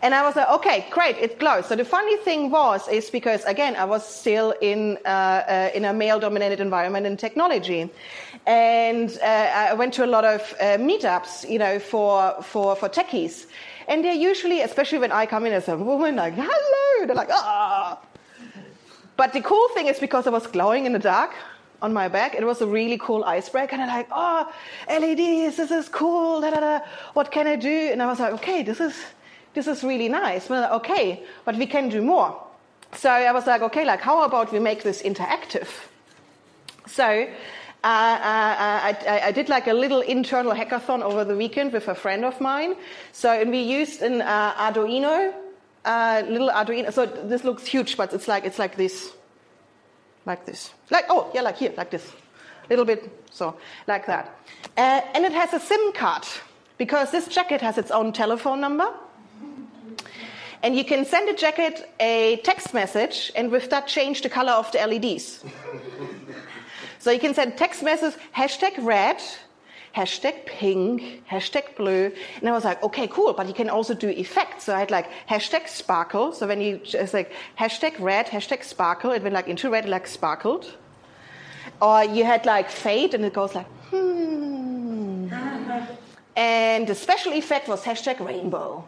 And 0.02 0.14
I 0.14 0.22
was 0.22 0.34
like, 0.34 0.48
okay, 0.48 0.86
great, 0.90 1.16
it 1.18 1.38
glows. 1.38 1.66
So 1.66 1.76
the 1.76 1.84
funny 1.84 2.16
thing 2.18 2.50
was, 2.50 2.88
is 2.88 3.10
because 3.10 3.44
again, 3.44 3.76
I 3.76 3.84
was 3.84 4.06
still 4.06 4.54
in 4.60 4.98
uh, 5.04 5.08
uh, 5.08 5.70
in 5.74 5.84
a 5.84 5.92
male-dominated 5.92 6.60
environment 6.60 7.06
in 7.06 7.16
technology, 7.16 7.90
and 8.46 9.18
uh, 9.22 9.70
I 9.70 9.74
went 9.74 9.94
to 9.94 10.04
a 10.04 10.10
lot 10.16 10.24
of 10.24 10.40
uh, 10.60 10.78
meetups, 10.78 11.48
you 11.48 11.58
know, 11.58 11.78
for 11.78 12.42
for 12.42 12.74
for 12.74 12.88
techies, 12.88 13.46
and 13.88 14.04
they're 14.04 14.12
usually, 14.30 14.60
especially 14.62 14.98
when 14.98 15.12
I 15.12 15.26
come 15.26 15.46
in 15.46 15.52
as 15.52 15.68
a 15.68 15.76
woman, 15.76 16.16
like 16.16 16.34
hello, 16.34 17.06
they're 17.06 17.16
like 17.16 17.30
ah. 17.30 17.98
But 19.16 19.32
the 19.32 19.40
cool 19.40 19.68
thing 19.74 19.86
is 19.86 20.00
because 20.00 20.26
I 20.26 20.30
was 20.30 20.46
glowing 20.46 20.86
in 20.86 20.92
the 20.92 20.98
dark 20.98 21.32
on 21.82 21.92
my 21.92 22.08
back, 22.08 22.34
it 22.34 22.44
was 22.44 22.60
a 22.62 22.66
really 22.66 22.96
cool 22.98 23.24
icebreaker. 23.24 23.74
And 23.74 23.82
I'm 23.82 23.88
like, 23.88 24.08
oh, 24.10 24.50
LEDs, 24.88 25.56
this 25.56 25.70
is 25.70 25.88
cool. 25.88 26.40
Da, 26.40 26.50
da, 26.50 26.60
da. 26.60 26.80
What 27.12 27.30
can 27.30 27.46
I 27.46 27.56
do? 27.56 27.90
And 27.92 28.02
I 28.02 28.06
was 28.06 28.20
like, 28.20 28.32
okay, 28.34 28.62
this 28.62 28.80
is 28.80 28.94
this 29.54 29.66
is 29.66 29.84
really 29.84 30.08
nice. 30.08 30.48
Like, 30.48 30.70
okay, 30.72 31.22
but 31.44 31.56
we 31.56 31.66
can 31.66 31.88
do 31.88 32.02
more. 32.02 32.42
So 32.94 33.10
I 33.10 33.32
was 33.32 33.46
like, 33.46 33.62
okay, 33.62 33.84
like 33.84 34.00
how 34.00 34.22
about 34.22 34.52
we 34.52 34.58
make 34.58 34.82
this 34.82 35.02
interactive? 35.02 35.68
So 36.86 37.04
uh, 37.04 37.86
uh, 37.86 37.88
uh 37.88 38.94
I, 39.08 39.20
I, 39.24 39.32
did 39.32 39.48
like 39.48 39.66
a 39.66 39.72
little 39.72 40.00
internal 40.00 40.52
hackathon 40.52 41.02
over 41.02 41.24
the 41.24 41.36
weekend 41.36 41.72
with 41.72 41.88
a 41.88 41.94
friend 41.94 42.24
of 42.24 42.40
mine. 42.40 42.74
So 43.12 43.30
and 43.30 43.50
we 43.50 43.60
used 43.60 44.02
an 44.02 44.20
uh, 44.20 44.54
Arduino, 44.54 45.32
uh, 45.84 46.22
little 46.28 46.50
Arduino. 46.50 46.92
So 46.92 47.06
this 47.06 47.44
looks 47.44 47.66
huge, 47.66 47.96
but 47.96 48.12
it's 48.12 48.28
like 48.28 48.44
it's 48.44 48.58
like 48.58 48.76
this, 48.76 49.12
like 50.26 50.44
this, 50.44 50.70
like 50.90 51.06
oh 51.08 51.30
yeah, 51.34 51.42
like 51.42 51.56
here, 51.56 51.72
like 51.76 51.90
this, 51.90 52.06
a 52.64 52.68
little 52.68 52.84
bit, 52.84 53.10
so 53.30 53.56
like 53.86 54.06
that. 54.06 54.38
Uh, 54.76 55.00
and 55.14 55.24
it 55.24 55.32
has 55.32 55.52
a 55.54 55.60
SIM 55.60 55.92
card 55.92 56.24
because 56.78 57.10
this 57.10 57.26
jacket 57.26 57.60
has 57.60 57.78
its 57.78 57.90
own 57.90 58.12
telephone 58.12 58.60
number. 58.60 58.92
And 60.62 60.76
you 60.76 60.84
can 60.84 61.04
send 61.04 61.28
a 61.28 61.34
jacket 61.34 61.92
a 61.98 62.36
text 62.44 62.72
message, 62.72 63.32
and 63.34 63.50
with 63.50 63.68
that, 63.70 63.88
change 63.88 64.22
the 64.22 64.28
color 64.28 64.52
of 64.52 64.70
the 64.70 64.78
LEDs. 64.78 65.44
so 67.00 67.10
you 67.10 67.18
can 67.18 67.34
send 67.34 67.56
text 67.58 67.82
message 67.82 68.14
hashtag 68.36 68.74
red, 68.78 69.20
hashtag 69.96 70.46
pink, 70.46 71.26
hashtag 71.28 71.74
blue. 71.76 72.12
And 72.38 72.48
I 72.48 72.52
was 72.52 72.64
like, 72.64 72.80
okay, 72.84 73.08
cool, 73.08 73.32
but 73.32 73.48
you 73.48 73.54
can 73.54 73.68
also 73.68 73.92
do 73.92 74.08
effects. 74.08 74.64
So 74.64 74.74
I 74.74 74.78
had 74.78 74.92
like 74.92 75.10
hashtag 75.28 75.66
sparkle. 75.68 76.32
So 76.32 76.46
when 76.46 76.60
you 76.60 76.78
just 76.78 77.12
like 77.12 77.32
hashtag 77.58 77.98
red, 77.98 78.26
hashtag 78.26 78.62
sparkle, 78.62 79.10
it 79.10 79.22
went 79.22 79.34
like 79.34 79.48
into 79.48 79.68
red, 79.68 79.88
like 79.88 80.06
sparkled. 80.06 80.72
Or 81.80 82.04
you 82.04 82.24
had 82.24 82.46
like 82.46 82.70
fade, 82.70 83.14
and 83.14 83.24
it 83.24 83.32
goes 83.32 83.56
like, 83.56 83.66
hmm. 83.90 85.26
and 86.36 86.86
the 86.86 86.94
special 86.94 87.32
effect 87.32 87.66
was 87.66 87.82
hashtag 87.82 88.24
rainbow. 88.24 88.84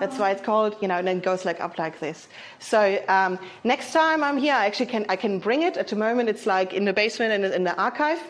That's 0.00 0.18
why 0.18 0.30
it's 0.30 0.42
called, 0.42 0.76
you 0.80 0.88
know, 0.88 0.98
and 0.98 1.06
then 1.06 1.20
goes 1.20 1.44
like 1.44 1.60
up 1.60 1.78
like 1.78 2.00
this. 2.00 2.28
So 2.58 3.02
um, 3.08 3.38
next 3.62 3.92
time 3.92 4.22
I'm 4.24 4.38
here, 4.38 4.54
I 4.54 4.66
actually 4.66 4.86
can 4.86 5.06
I 5.08 5.16
can 5.16 5.38
bring 5.38 5.62
it. 5.62 5.76
At 5.76 5.88
the 5.88 5.96
moment, 5.96 6.28
it's 6.28 6.46
like 6.46 6.72
in 6.72 6.84
the 6.84 6.92
basement 6.92 7.32
and 7.32 7.44
in 7.54 7.64
the 7.64 7.76
archive. 7.80 8.20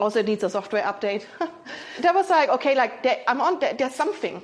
Also, 0.00 0.22
needs 0.22 0.42
a 0.42 0.50
software 0.50 0.82
update. 0.82 1.24
that 2.00 2.14
was 2.14 2.28
like 2.30 2.48
okay, 2.48 2.74
like 2.74 3.02
there, 3.02 3.22
I'm 3.28 3.40
on. 3.40 3.60
There, 3.60 3.74
there's 3.74 3.94
something. 3.94 4.42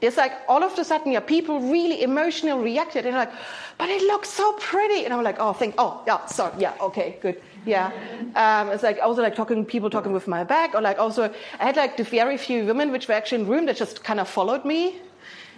There's 0.00 0.16
like 0.16 0.32
all 0.48 0.62
of 0.62 0.78
a 0.78 0.84
sudden, 0.84 1.12
yeah, 1.12 1.20
people 1.20 1.60
really 1.60 2.02
emotional 2.02 2.60
reacted 2.60 3.06
and 3.06 3.16
like, 3.16 3.32
but 3.78 3.88
it 3.88 4.02
looks 4.02 4.28
so 4.28 4.52
pretty. 4.54 5.04
And 5.04 5.14
I'm 5.14 5.22
like, 5.22 5.36
oh, 5.38 5.54
think, 5.54 5.76
oh, 5.78 6.02
yeah, 6.06 6.26
sorry, 6.26 6.52
yeah, 6.58 6.74
okay, 6.78 7.16
good, 7.22 7.40
yeah. 7.64 7.90
Um, 8.34 8.68
it's 8.68 8.82
like 8.82 8.98
also 9.02 9.22
like 9.22 9.34
talking, 9.34 9.64
people 9.64 9.88
talking 9.88 10.12
with 10.12 10.28
my 10.28 10.44
back, 10.44 10.74
or 10.74 10.82
like 10.82 10.98
also 10.98 11.32
I 11.58 11.64
had 11.64 11.76
like 11.76 11.96
the 11.96 12.04
very 12.04 12.36
few 12.36 12.66
women 12.66 12.92
which 12.92 13.08
were 13.08 13.14
actually 13.14 13.40
in 13.42 13.44
the 13.46 13.52
room 13.52 13.66
that 13.66 13.76
just 13.76 14.04
kind 14.04 14.20
of 14.20 14.28
followed 14.28 14.66
me 14.66 15.00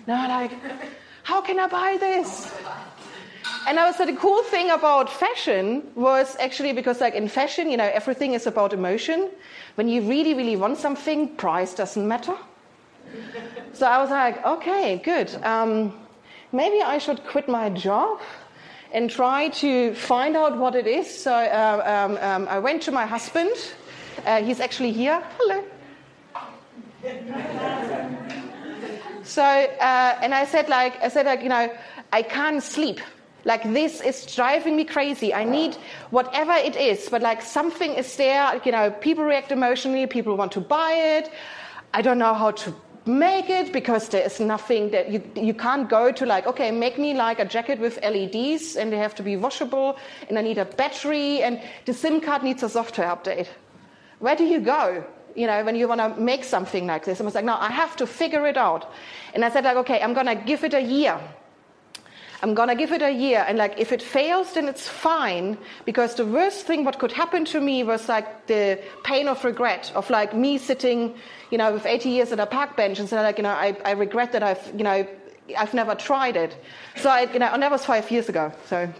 now, 0.06 0.28
like, 0.28 0.52
how 1.22 1.40
can 1.40 1.58
I 1.58 1.66
buy 1.66 1.96
this? 1.98 2.52
And 3.66 3.80
I 3.80 3.86
was 3.86 3.96
the 3.96 4.12
cool 4.12 4.42
thing 4.44 4.70
about 4.70 5.10
fashion 5.10 5.82
was 5.96 6.36
actually 6.38 6.72
because 6.72 7.00
like 7.00 7.14
in 7.14 7.28
fashion, 7.28 7.68
you 7.68 7.76
know, 7.76 7.90
everything 7.92 8.34
is 8.34 8.46
about 8.46 8.72
emotion. 8.72 9.30
When 9.74 9.88
you 9.88 10.02
really, 10.02 10.34
really 10.34 10.54
want 10.54 10.78
something, 10.78 11.34
price 11.36 11.74
doesn't 11.74 12.06
matter. 12.06 12.36
so 13.72 13.86
I 13.86 13.98
was 14.00 14.10
like, 14.10 14.44
okay, 14.44 14.98
good. 14.98 15.34
Um, 15.42 15.92
maybe 16.52 16.80
I 16.80 16.98
should 16.98 17.24
quit 17.26 17.48
my 17.48 17.70
job 17.70 18.20
and 18.92 19.10
try 19.10 19.48
to 19.48 19.94
find 19.94 20.36
out 20.36 20.56
what 20.56 20.76
it 20.76 20.86
is. 20.86 21.12
So 21.12 21.32
uh, 21.32 21.82
um, 21.84 22.18
um, 22.18 22.48
I 22.48 22.60
went 22.60 22.82
to 22.82 22.92
my 22.92 23.04
husband. 23.04 23.56
Uh, 24.24 24.42
he's 24.42 24.60
actually 24.60 24.92
here. 24.92 25.22
Hello. 25.38 25.64
So, 29.26 29.42
uh, 29.42 30.18
and 30.22 30.32
I 30.32 30.44
said, 30.46 30.68
like, 30.68 31.02
I 31.02 31.08
said, 31.08 31.26
like, 31.26 31.42
you 31.42 31.48
know, 31.48 31.68
I 32.12 32.22
can't 32.22 32.62
sleep. 32.62 33.00
Like, 33.44 33.64
this 33.72 34.00
is 34.00 34.24
driving 34.34 34.76
me 34.76 34.84
crazy. 34.84 35.34
I 35.34 35.44
need 35.44 35.76
whatever 36.10 36.52
it 36.52 36.76
is, 36.76 37.08
but 37.08 37.22
like 37.22 37.42
something 37.42 37.92
is 37.92 38.16
there. 38.16 38.60
You 38.64 38.72
know, 38.72 38.90
people 38.90 39.24
react 39.24 39.52
emotionally. 39.52 40.06
People 40.06 40.36
want 40.36 40.52
to 40.52 40.60
buy 40.60 40.92
it. 40.92 41.30
I 41.92 42.02
don't 42.02 42.18
know 42.18 42.34
how 42.34 42.52
to 42.52 42.74
make 43.04 43.48
it 43.48 43.72
because 43.72 44.08
there 44.08 44.24
is 44.24 44.40
nothing 44.40 44.90
that 44.90 45.10
you, 45.10 45.22
you 45.36 45.54
can't 45.54 45.88
go 45.88 46.10
to 46.10 46.26
like 46.26 46.44
okay 46.48 46.72
make 46.72 46.98
me 46.98 47.14
like 47.14 47.38
a 47.38 47.44
jacket 47.44 47.78
with 47.78 47.96
leds 48.02 48.74
and 48.74 48.92
they 48.92 48.96
have 48.96 49.14
to 49.14 49.22
be 49.22 49.36
washable 49.36 49.96
and 50.28 50.36
i 50.36 50.42
need 50.42 50.58
a 50.58 50.64
battery 50.64 51.40
and 51.40 51.62
the 51.84 51.94
sim 51.94 52.20
card 52.20 52.42
needs 52.42 52.64
a 52.64 52.68
software 52.68 53.06
update 53.06 53.46
where 54.18 54.34
do 54.34 54.42
you 54.44 54.58
go 54.58 55.04
you 55.36 55.46
know, 55.46 55.62
when 55.64 55.76
you 55.76 55.86
want 55.86 56.00
to 56.00 56.20
make 56.20 56.44
something 56.44 56.86
like 56.86 57.04
this. 57.04 57.20
I 57.20 57.24
was 57.24 57.34
like, 57.34 57.44
no, 57.44 57.56
I 57.56 57.70
have 57.70 57.94
to 57.96 58.06
figure 58.06 58.46
it 58.46 58.56
out. 58.56 58.90
And 59.34 59.44
I 59.44 59.50
said, 59.50 59.64
like, 59.64 59.76
okay, 59.76 60.00
I'm 60.00 60.14
going 60.14 60.26
to 60.26 60.34
give 60.34 60.64
it 60.64 60.74
a 60.74 60.80
year. 60.80 61.20
I'm 62.42 62.54
going 62.54 62.68
to 62.68 62.74
give 62.74 62.92
it 62.92 63.02
a 63.02 63.10
year. 63.10 63.44
And 63.46 63.58
like, 63.58 63.78
if 63.78 63.92
it 63.92 64.02
fails, 64.02 64.54
then 64.54 64.68
it's 64.68 64.88
fine. 64.88 65.58
Because 65.84 66.14
the 66.14 66.24
worst 66.24 66.66
thing 66.66 66.84
what 66.84 66.98
could 66.98 67.12
happen 67.12 67.44
to 67.46 67.60
me 67.60 67.82
was 67.82 68.08
like 68.08 68.46
the 68.46 68.80
pain 69.04 69.28
of 69.28 69.44
regret 69.44 69.92
of 69.94 70.08
like 70.10 70.34
me 70.34 70.58
sitting, 70.58 71.14
you 71.50 71.58
know, 71.58 71.72
with 71.72 71.86
80 71.86 72.08
years 72.08 72.32
at 72.32 72.40
a 72.40 72.46
park 72.46 72.76
bench 72.76 72.98
and 72.98 73.08
saying 73.08 73.22
like, 73.22 73.38
you 73.38 73.42
know, 73.44 73.50
I, 73.50 73.76
I 73.84 73.92
regret 73.92 74.32
that 74.32 74.42
I've, 74.42 74.66
you 74.76 74.84
know, 74.84 75.06
I've 75.56 75.74
never 75.74 75.94
tried 75.94 76.36
it. 76.36 76.56
So 76.96 77.10
I, 77.10 77.30
you 77.32 77.38
know, 77.38 77.46
and 77.46 77.62
that 77.62 77.70
was 77.70 77.84
five 77.84 78.10
years 78.10 78.28
ago. 78.28 78.52
So 78.68 78.92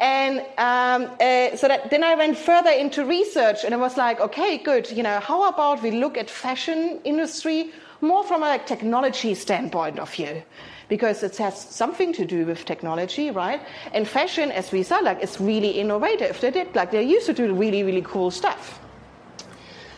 and 0.00 0.40
um, 0.58 1.10
uh, 1.20 1.56
so 1.56 1.68
that, 1.68 1.90
then 1.90 2.04
I 2.04 2.14
went 2.14 2.38
further 2.38 2.70
into 2.70 3.04
research, 3.04 3.64
and 3.64 3.74
I 3.74 3.78
was 3.78 3.96
like, 3.96 4.20
okay, 4.20 4.58
good. 4.58 4.90
You 4.90 5.02
know, 5.02 5.20
how 5.20 5.48
about 5.48 5.82
we 5.82 5.90
look 5.90 6.16
at 6.16 6.30
fashion 6.30 7.00
industry 7.04 7.72
more 8.00 8.22
from 8.24 8.42
a 8.42 8.58
technology 8.58 9.34
standpoint 9.34 9.98
of 9.98 10.08
view, 10.14 10.42
because 10.88 11.22
it 11.24 11.36
has 11.36 11.60
something 11.60 12.12
to 12.12 12.24
do 12.24 12.46
with 12.46 12.64
technology, 12.64 13.30
right? 13.30 13.60
And 13.92 14.06
fashion, 14.06 14.52
as 14.52 14.72
we 14.72 14.82
saw, 14.84 14.98
like, 14.98 15.22
is 15.22 15.40
really 15.40 15.70
innovative. 15.70 16.40
They 16.40 16.50
did 16.50 16.74
like 16.74 16.92
they 16.92 17.02
used 17.02 17.26
to 17.26 17.32
do 17.32 17.52
really, 17.52 17.82
really 17.82 18.02
cool 18.02 18.30
stuff. 18.30 18.80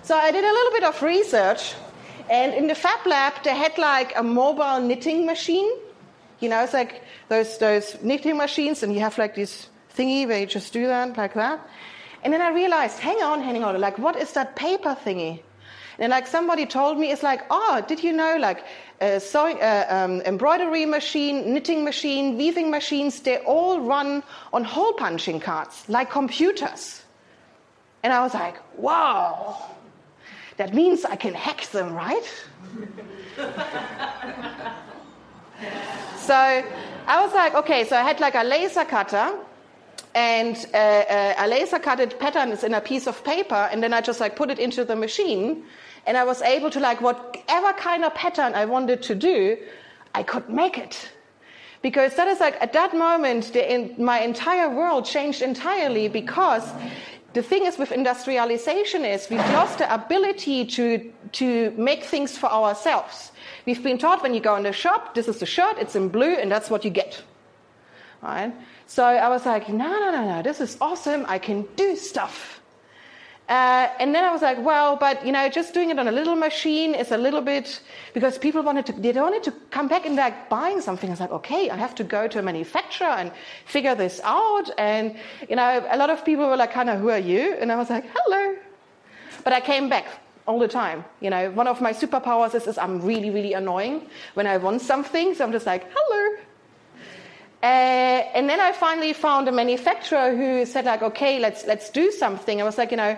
So 0.02 0.16
I 0.16 0.32
did 0.32 0.44
a 0.44 0.52
little 0.52 0.72
bit 0.72 0.84
of 0.84 1.02
research, 1.02 1.74
and 2.28 2.54
in 2.54 2.66
the 2.66 2.74
Fab 2.74 3.06
Lab, 3.06 3.34
they 3.44 3.54
had 3.54 3.76
like 3.78 4.12
a 4.16 4.22
mobile 4.22 4.80
knitting 4.80 5.26
machine. 5.26 5.70
You 6.40 6.48
know, 6.48 6.62
it's 6.64 6.72
like 6.72 7.02
those 7.28 7.58
those 7.58 7.96
knitting 8.02 8.36
machines, 8.36 8.82
and 8.82 8.94
you 8.94 9.00
have 9.00 9.18
like 9.18 9.34
these 9.34 9.69
thingy 9.96 10.26
where 10.26 10.40
you 10.40 10.46
just 10.46 10.72
do 10.72 10.86
that 10.86 11.16
like 11.16 11.34
that. 11.34 11.60
And 12.22 12.32
then 12.32 12.42
I 12.42 12.50
realized, 12.50 12.98
hang 12.98 13.22
on, 13.22 13.42
hang 13.42 13.64
on, 13.64 13.80
like 13.80 13.98
what 13.98 14.16
is 14.16 14.32
that 14.32 14.56
paper 14.56 14.96
thingy? 15.04 15.42
And 15.98 16.10
like 16.10 16.26
somebody 16.26 16.64
told 16.64 16.98
me, 16.98 17.12
it's 17.12 17.22
like, 17.22 17.42
oh, 17.50 17.84
did 17.86 18.02
you 18.02 18.12
know, 18.12 18.36
like 18.38 18.64
uh, 19.00 19.18
sewing, 19.18 19.60
uh, 19.60 19.86
um, 19.88 20.22
embroidery 20.22 20.86
machine, 20.86 21.52
knitting 21.52 21.84
machine, 21.84 22.38
weaving 22.38 22.70
machines, 22.70 23.20
they 23.20 23.38
all 23.38 23.80
run 23.80 24.22
on 24.52 24.64
hole 24.64 24.94
punching 24.94 25.40
cards, 25.40 25.84
like 25.88 26.10
computers. 26.10 27.02
And 28.02 28.14
I 28.14 28.22
was 28.22 28.32
like, 28.32 28.56
wow, 28.78 29.62
that 30.56 30.72
means 30.74 31.04
I 31.04 31.16
can 31.16 31.34
hack 31.34 31.66
them, 31.70 31.92
right? 31.92 32.24
so 36.16 36.34
I 36.34 37.20
was 37.22 37.34
like, 37.34 37.54
okay, 37.54 37.84
so 37.84 37.96
I 37.96 38.02
had 38.02 38.20
like 38.20 38.34
a 38.34 38.44
laser 38.44 38.86
cutter 38.86 39.38
and 40.14 40.66
uh, 40.74 40.76
uh, 40.76 41.34
a 41.38 41.46
laser 41.46 41.78
cutted 41.78 42.18
pattern 42.18 42.50
is 42.50 42.64
in 42.64 42.74
a 42.74 42.80
piece 42.80 43.06
of 43.06 43.22
paper 43.22 43.68
and 43.70 43.82
then 43.82 43.92
i 43.92 44.00
just 44.00 44.20
like 44.20 44.34
put 44.36 44.50
it 44.50 44.58
into 44.58 44.84
the 44.84 44.96
machine. 44.96 45.64
And 46.06 46.16
i 46.16 46.24
was 46.24 46.42
able 46.42 46.70
to 46.70 46.80
like 46.80 47.00
whatever 47.00 47.72
kind 47.74 48.04
of 48.04 48.14
pattern 48.14 48.54
i 48.54 48.64
wanted 48.64 49.02
to 49.02 49.14
do 49.14 49.56
i 50.14 50.22
could 50.22 50.48
make 50.48 50.78
it. 50.78 51.10
Because 51.82 52.14
that 52.16 52.28
is 52.28 52.40
like 52.40 52.60
at 52.60 52.72
that 52.72 52.94
moment 52.94 53.54
in, 53.56 53.94
my 53.96 54.20
entire 54.20 54.68
world 54.68 55.04
changed 55.06 55.40
entirely 55.40 56.08
because 56.08 56.68
the 57.32 57.42
thing 57.42 57.64
is 57.64 57.78
with 57.78 57.92
industrialization 57.92 59.04
is 59.04 59.28
we've 59.30 59.38
lost 59.52 59.78
the 59.78 59.94
ability 59.94 60.66
to, 60.66 61.10
to 61.32 61.70
make 61.76 62.02
things 62.02 62.36
for 62.36 62.50
ourselves. 62.52 63.30
We've 63.64 63.82
been 63.82 63.98
taught 63.98 64.22
when 64.22 64.34
you 64.34 64.40
go 64.40 64.56
in 64.56 64.64
the 64.64 64.72
shop 64.72 65.14
this 65.14 65.28
is 65.28 65.38
the 65.38 65.46
shirt 65.46 65.76
it's 65.78 65.94
in 65.94 66.08
blue 66.08 66.34
and 66.34 66.50
that's 66.50 66.68
what 66.68 66.84
you 66.84 66.90
get. 66.90 67.22
Right 68.22 68.52
So 68.90 69.04
I 69.04 69.28
was 69.28 69.46
like, 69.46 69.68
no, 69.68 69.88
no, 69.88 70.10
no, 70.10 70.24
no, 70.24 70.42
this 70.42 70.60
is 70.60 70.76
awesome. 70.80 71.24
I 71.28 71.38
can 71.38 71.62
do 71.76 71.94
stuff. 71.94 72.60
Uh, 73.48 73.86
and 74.00 74.12
then 74.12 74.24
I 74.24 74.32
was 74.32 74.42
like, 74.42 74.58
well, 74.64 74.96
but 74.96 75.24
you 75.24 75.30
know, 75.30 75.48
just 75.48 75.72
doing 75.72 75.90
it 75.90 75.98
on 76.00 76.08
a 76.08 76.10
little 76.10 76.34
machine 76.34 76.96
is 76.96 77.12
a 77.12 77.16
little 77.16 77.40
bit 77.40 77.82
because 78.14 78.36
people 78.36 78.64
wanted 78.64 78.86
to, 78.86 78.92
they 78.94 79.12
wanted 79.12 79.44
to 79.44 79.52
come 79.70 79.86
back 79.86 80.06
and 80.06 80.16
like 80.16 80.48
buying 80.48 80.80
something. 80.80 81.08
I 81.08 81.12
was 81.12 81.20
like, 81.20 81.30
okay, 81.30 81.70
I 81.70 81.76
have 81.76 81.94
to 81.94 82.04
go 82.04 82.26
to 82.26 82.40
a 82.40 82.42
manufacturer 82.42 83.14
and 83.20 83.30
figure 83.64 83.94
this 83.94 84.20
out. 84.24 84.70
And 84.76 85.14
you 85.48 85.54
know, 85.54 85.86
a 85.88 85.96
lot 85.96 86.10
of 86.10 86.24
people 86.24 86.48
were 86.48 86.56
like, 86.56 86.72
kind 86.72 86.90
of, 86.90 86.98
who 86.98 87.10
are 87.10 87.18
you? 87.32 87.54
And 87.60 87.70
I 87.70 87.76
was 87.76 87.90
like, 87.90 88.06
hello. 88.12 88.56
But 89.44 89.52
I 89.52 89.60
came 89.60 89.88
back 89.88 90.06
all 90.48 90.58
the 90.58 90.66
time. 90.66 91.04
You 91.20 91.30
know, 91.30 91.52
one 91.52 91.68
of 91.68 91.80
my 91.80 91.92
superpowers 91.92 92.56
is, 92.56 92.66
is 92.66 92.76
I'm 92.76 93.00
really, 93.00 93.30
really 93.30 93.52
annoying 93.52 94.08
when 94.34 94.48
I 94.48 94.56
want 94.56 94.82
something. 94.82 95.32
So 95.36 95.44
I'm 95.44 95.52
just 95.52 95.66
like, 95.66 95.86
hello. 95.94 96.40
Uh, 97.62 97.66
and 98.34 98.48
then 98.48 98.58
I 98.58 98.72
finally 98.72 99.12
found 99.12 99.48
a 99.48 99.52
manufacturer 99.52 100.34
who 100.34 100.64
said 100.64 100.86
like, 100.86 101.02
okay, 101.02 101.38
let's 101.38 101.66
let's 101.66 101.90
do 101.90 102.10
something. 102.10 102.60
I 102.60 102.64
was 102.64 102.78
like, 102.78 102.90
you 102.90 102.96
know, 102.96 103.16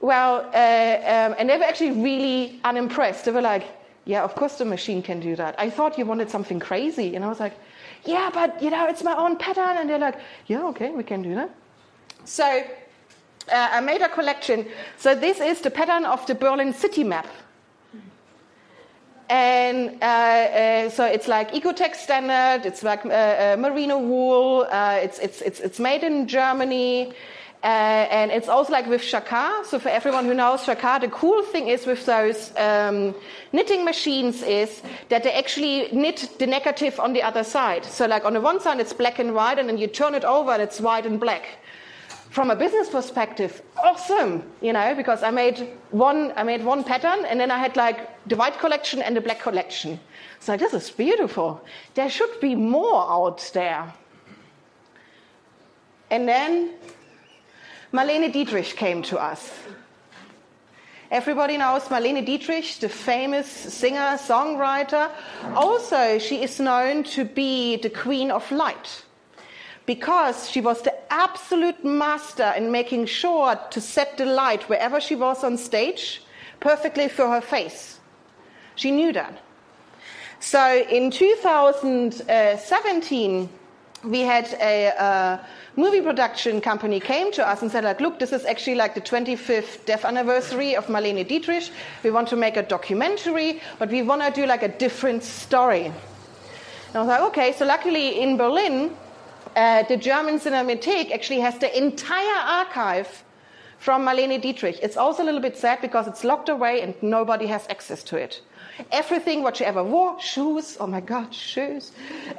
well, 0.00 0.40
uh, 0.54 1.28
um, 1.30 1.34
and 1.38 1.48
they 1.48 1.58
were 1.58 1.64
actually 1.64 1.92
really 1.92 2.60
unimpressed. 2.64 3.24
They 3.24 3.30
were 3.32 3.42
like, 3.42 3.66
yeah, 4.04 4.22
of 4.22 4.34
course 4.34 4.56
the 4.56 4.64
machine 4.64 5.02
can 5.02 5.20
do 5.20 5.36
that. 5.36 5.54
I 5.58 5.70
thought 5.70 5.98
you 5.98 6.06
wanted 6.06 6.30
something 6.30 6.60
crazy. 6.60 7.14
And 7.16 7.24
I 7.24 7.28
was 7.28 7.40
like, 7.40 7.54
yeah, 8.04 8.30
but, 8.32 8.62
you 8.62 8.70
know, 8.70 8.86
it's 8.86 9.02
my 9.02 9.16
own 9.16 9.36
pattern. 9.36 9.76
And 9.78 9.88
they're 9.88 9.98
like, 9.98 10.18
yeah, 10.46 10.66
okay, 10.68 10.90
we 10.90 11.04
can 11.04 11.22
do 11.22 11.34
that. 11.34 11.50
So 12.24 12.44
uh, 12.44 13.68
I 13.72 13.80
made 13.80 14.02
a 14.02 14.08
collection. 14.08 14.66
So 14.98 15.14
this 15.14 15.40
is 15.40 15.60
the 15.60 15.70
pattern 15.70 16.04
of 16.04 16.26
the 16.26 16.34
Berlin 16.34 16.72
city 16.72 17.04
map. 17.04 17.26
And 19.28 20.02
uh, 20.02 20.04
uh, 20.04 20.90
so 20.90 21.04
it's 21.06 21.28
like 21.28 21.52
Oeko-Tex 21.52 22.00
standard, 22.00 22.66
it's 22.66 22.82
like 22.82 23.06
uh, 23.06 23.08
uh, 23.08 23.56
merino 23.58 23.98
wool, 23.98 24.66
uh, 24.70 24.98
it's, 25.02 25.18
it's, 25.18 25.40
it's, 25.40 25.60
it's 25.60 25.80
made 25.80 26.04
in 26.04 26.28
Germany. 26.28 27.14
Uh, 27.62 28.06
and 28.10 28.30
it's 28.30 28.46
also 28.46 28.70
like 28.70 28.86
with 28.86 29.00
Jacquard. 29.00 29.64
So 29.64 29.78
for 29.78 29.88
everyone 29.88 30.26
who 30.26 30.34
knows 30.34 30.66
Jacquard, 30.66 31.00
the 31.00 31.08
cool 31.08 31.42
thing 31.42 31.68
is 31.68 31.86
with 31.86 32.04
those 32.04 32.52
um, 32.58 33.14
knitting 33.54 33.86
machines 33.86 34.42
is 34.42 34.82
that 35.08 35.22
they 35.22 35.32
actually 35.32 35.88
knit 35.90 36.28
the 36.38 36.46
negative 36.46 37.00
on 37.00 37.14
the 37.14 37.22
other 37.22 37.42
side. 37.42 37.86
So 37.86 38.04
like 38.04 38.26
on 38.26 38.34
the 38.34 38.40
one 38.42 38.60
side 38.60 38.80
it's 38.80 38.92
black 38.92 39.18
and 39.18 39.34
white, 39.34 39.58
and 39.58 39.66
then 39.66 39.78
you 39.78 39.86
turn 39.86 40.14
it 40.14 40.24
over 40.24 40.50
and 40.52 40.62
it's 40.62 40.78
white 40.78 41.06
and 41.06 41.18
black. 41.18 41.58
From 42.34 42.50
a 42.50 42.56
business 42.56 42.90
perspective, 42.90 43.62
awesome, 43.80 44.42
you 44.60 44.72
know, 44.72 44.92
because 44.96 45.22
I 45.22 45.30
made 45.30 45.68
one, 45.92 46.32
I 46.34 46.42
made 46.42 46.64
one 46.64 46.82
pattern, 46.82 47.24
and 47.26 47.38
then 47.38 47.52
I 47.52 47.58
had 47.58 47.76
like 47.76 48.10
the 48.26 48.34
white 48.34 48.58
collection 48.58 49.00
and 49.00 49.16
the 49.16 49.20
black 49.20 49.38
collection. 49.38 50.00
So 50.40 50.56
this 50.56 50.74
is 50.74 50.90
beautiful. 50.90 51.64
There 51.94 52.10
should 52.10 52.40
be 52.40 52.56
more 52.56 53.08
out 53.08 53.48
there. 53.54 53.94
And 56.10 56.26
then 56.26 56.70
Marlene 57.92 58.32
Dietrich 58.32 58.74
came 58.74 59.00
to 59.02 59.18
us. 59.22 59.52
Everybody 61.12 61.56
knows 61.56 61.84
Marlene 61.84 62.26
Dietrich, 62.26 62.80
the 62.80 62.88
famous 62.88 63.46
singer, 63.46 64.18
songwriter. 64.18 65.08
Also, 65.54 66.18
she 66.18 66.42
is 66.42 66.58
known 66.58 67.04
to 67.14 67.24
be 67.24 67.76
the 67.76 67.90
queen 67.90 68.32
of 68.32 68.50
light 68.50 69.04
because 69.86 70.50
she 70.50 70.60
was 70.60 70.82
the 70.82 70.94
absolute 71.12 71.84
master 71.84 72.52
in 72.56 72.70
making 72.70 73.06
sure 73.06 73.56
to 73.70 73.80
set 73.80 74.16
the 74.16 74.24
light 74.24 74.68
wherever 74.68 75.00
she 75.00 75.14
was 75.14 75.44
on 75.44 75.56
stage 75.56 76.22
perfectly 76.60 77.08
for 77.08 77.28
her 77.28 77.40
face. 77.40 78.00
She 78.76 78.90
knew 78.90 79.12
that. 79.12 79.38
So 80.40 80.84
in 80.90 81.10
2017, 81.10 83.48
we 84.04 84.20
had 84.20 84.52
a, 84.60 84.92
uh, 84.98 85.38
movie 85.76 86.00
production 86.00 86.60
company 86.60 87.00
came 87.00 87.32
to 87.32 87.46
us 87.46 87.62
and 87.62 87.70
said, 87.70 87.84
like, 87.84 88.00
look, 88.00 88.18
this 88.18 88.32
is 88.32 88.44
actually 88.44 88.76
like 88.76 88.94
the 88.94 89.00
25th 89.00 89.84
death 89.86 90.04
anniversary 90.04 90.76
of 90.76 90.86
Marlene 90.86 91.26
Dietrich. 91.26 91.70
We 92.02 92.10
want 92.10 92.28
to 92.28 92.36
make 92.36 92.56
a 92.56 92.62
documentary, 92.62 93.60
but 93.78 93.90
we 93.90 94.02
want 94.02 94.22
to 94.22 94.30
do 94.30 94.46
like 94.46 94.62
a 94.62 94.68
different 94.68 95.24
story. 95.24 95.86
And 95.86 95.94
I 96.94 96.98
was 97.00 97.08
like, 97.08 97.20
okay. 97.22 97.52
So 97.52 97.64
luckily 97.64 98.20
in 98.20 98.36
Berlin, 98.36 98.96
uh, 99.56 99.82
the 99.84 99.96
German 99.96 100.38
Kinemathek 100.38 101.10
actually 101.12 101.40
has 101.40 101.58
the 101.58 101.76
entire 101.76 102.60
archive 102.60 103.24
from 103.78 104.06
Marlene 104.06 104.40
Dietrich. 104.40 104.78
It's 104.82 104.96
also 104.96 105.22
a 105.22 105.26
little 105.26 105.40
bit 105.40 105.58
sad 105.58 105.80
because 105.82 106.08
it's 106.08 106.24
locked 106.24 106.48
away 106.48 106.80
and 106.80 106.94
nobody 107.02 107.46
has 107.46 107.66
access 107.68 108.02
to 108.04 108.16
it. 108.16 108.40
Everything 108.90 109.42
what 109.42 109.58
she 109.58 109.64
ever 109.64 109.84
wore, 109.84 110.20
shoes, 110.20 110.76
oh 110.80 110.86
my 110.86 111.00
God, 111.00 111.34
shoes, 111.34 111.92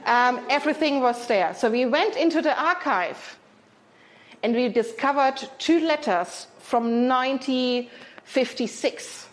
um, 0.05 0.39
everything 0.49 1.01
was 1.01 1.27
there. 1.27 1.53
So 1.53 1.69
we 1.69 1.85
went 1.85 2.15
into 2.17 2.41
the 2.41 2.59
archive 2.59 3.37
and 4.43 4.55
we 4.55 4.69
discovered 4.69 5.37
two 5.59 5.81
letters 5.81 6.47
from 6.59 7.07
1956. 7.07 9.27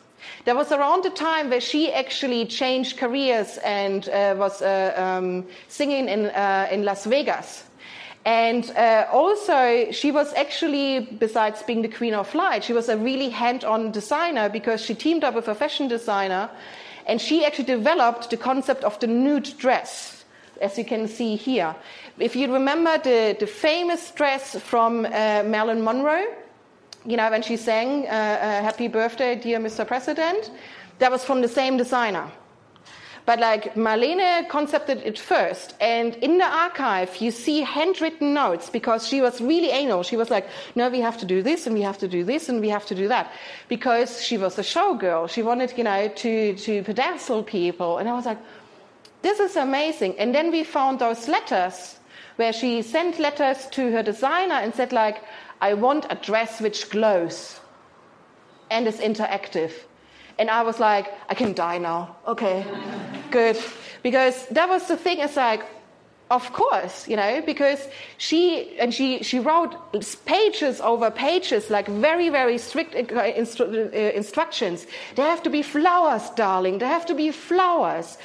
That 0.44 0.56
was 0.56 0.72
around 0.72 1.04
the 1.04 1.10
time 1.10 1.50
where 1.50 1.60
she 1.60 1.92
actually 1.92 2.46
changed 2.46 2.98
careers 2.98 3.58
and 3.58 4.08
uh, 4.08 4.34
was 4.36 4.60
uh, 4.60 4.92
um, 4.96 5.46
singing 5.68 6.08
in, 6.08 6.26
uh, 6.26 6.66
in 6.70 6.84
Las 6.84 7.04
Vegas. 7.04 7.62
And 8.24 8.70
uh, 8.70 9.06
also, 9.10 9.90
she 9.90 10.12
was 10.12 10.32
actually, 10.34 11.00
besides 11.18 11.62
being 11.64 11.82
the 11.82 11.88
queen 11.88 12.14
of 12.14 12.32
light, 12.34 12.62
she 12.62 12.72
was 12.72 12.88
a 12.88 12.96
really 12.96 13.28
hand 13.28 13.64
on 13.64 13.90
designer 13.90 14.48
because 14.48 14.80
she 14.80 14.94
teamed 14.94 15.24
up 15.24 15.34
with 15.34 15.48
a 15.48 15.54
fashion 15.54 15.88
designer 15.88 16.48
and 17.06 17.20
she 17.20 17.44
actually 17.44 17.64
developed 17.64 18.30
the 18.30 18.36
concept 18.36 18.84
of 18.84 18.98
the 19.00 19.08
nude 19.08 19.52
dress, 19.58 20.24
as 20.60 20.78
you 20.78 20.84
can 20.84 21.08
see 21.08 21.34
here. 21.34 21.74
If 22.18 22.36
you 22.36 22.52
remember 22.52 22.96
the, 22.98 23.36
the 23.40 23.46
famous 23.46 24.12
dress 24.12 24.56
from 24.60 25.04
uh, 25.06 25.42
Marilyn 25.44 25.82
Monroe, 25.82 26.26
you 27.04 27.16
know, 27.16 27.28
when 27.28 27.42
she 27.42 27.56
sang 27.56 28.06
uh, 28.06 28.10
uh, 28.10 28.62
Happy 28.62 28.86
Birthday, 28.86 29.34
Dear 29.34 29.58
Mr. 29.58 29.84
President, 29.84 30.52
that 31.00 31.10
was 31.10 31.24
from 31.24 31.40
the 31.40 31.48
same 31.48 31.76
designer. 31.76 32.30
But 33.24 33.38
like 33.38 33.74
Marlene 33.74 34.48
concepted 34.48 34.98
it 35.04 35.18
first. 35.18 35.74
And 35.80 36.14
in 36.16 36.38
the 36.38 36.44
archive, 36.44 37.16
you 37.18 37.30
see 37.30 37.60
handwritten 37.60 38.34
notes 38.34 38.68
because 38.68 39.06
she 39.06 39.20
was 39.20 39.40
really 39.40 39.70
anal. 39.70 40.02
She 40.02 40.16
was 40.16 40.28
like, 40.28 40.48
no, 40.74 40.88
we 40.88 41.00
have 41.00 41.18
to 41.18 41.26
do 41.26 41.42
this 41.42 41.66
and 41.66 41.74
we 41.74 41.82
have 41.82 41.98
to 41.98 42.08
do 42.08 42.24
this 42.24 42.48
and 42.48 42.60
we 42.60 42.68
have 42.68 42.84
to 42.86 42.94
do 42.94 43.06
that. 43.08 43.32
Because 43.68 44.22
she 44.22 44.38
was 44.38 44.58
a 44.58 44.62
showgirl. 44.62 45.30
She 45.30 45.42
wanted, 45.42 45.72
you 45.78 45.84
know, 45.84 46.08
to, 46.08 46.56
to 46.56 46.82
pedazzle 46.82 47.46
people. 47.46 47.98
And 47.98 48.08
I 48.08 48.14
was 48.14 48.26
like, 48.26 48.38
this 49.22 49.38
is 49.38 49.54
amazing. 49.54 50.18
And 50.18 50.34
then 50.34 50.50
we 50.50 50.64
found 50.64 50.98
those 50.98 51.28
letters 51.28 52.00
where 52.36 52.52
she 52.52 52.82
sent 52.82 53.20
letters 53.20 53.66
to 53.68 53.92
her 53.92 54.02
designer 54.02 54.54
and 54.54 54.74
said 54.74 54.92
like, 54.92 55.22
I 55.60 55.74
want 55.74 56.06
a 56.10 56.16
dress 56.16 56.60
which 56.60 56.90
glows 56.90 57.60
and 58.68 58.88
is 58.88 58.98
interactive. 58.98 59.72
And 60.38 60.50
I 60.50 60.62
was 60.62 60.78
like, 60.80 61.12
I 61.28 61.34
can 61.34 61.52
die 61.52 61.78
now. 61.78 62.16
Okay, 62.26 62.64
good. 63.30 63.58
Because 64.02 64.46
that 64.48 64.68
was 64.68 64.88
the 64.88 64.96
thing, 64.96 65.18
it's 65.18 65.36
like, 65.36 65.62
of 66.32 66.50
course, 66.54 67.06
you 67.06 67.16
know, 67.16 67.42
because 67.44 67.88
she 68.16 68.78
and 68.78 68.94
she 68.94 69.22
she 69.22 69.38
wrote 69.38 69.76
pages 70.24 70.80
over 70.80 71.10
pages, 71.10 71.68
like 71.68 71.86
very 71.88 72.30
very 72.30 72.56
strict 72.56 72.94
instru- 72.94 73.92
uh, 73.92 74.16
instructions. 74.16 74.86
There 75.14 75.26
have 75.26 75.42
to 75.42 75.50
be 75.50 75.60
flowers, 75.62 76.30
darling. 76.30 76.78
There 76.78 76.88
have 76.88 77.04
to 77.06 77.14
be 77.14 77.30
flowers, 77.32 78.16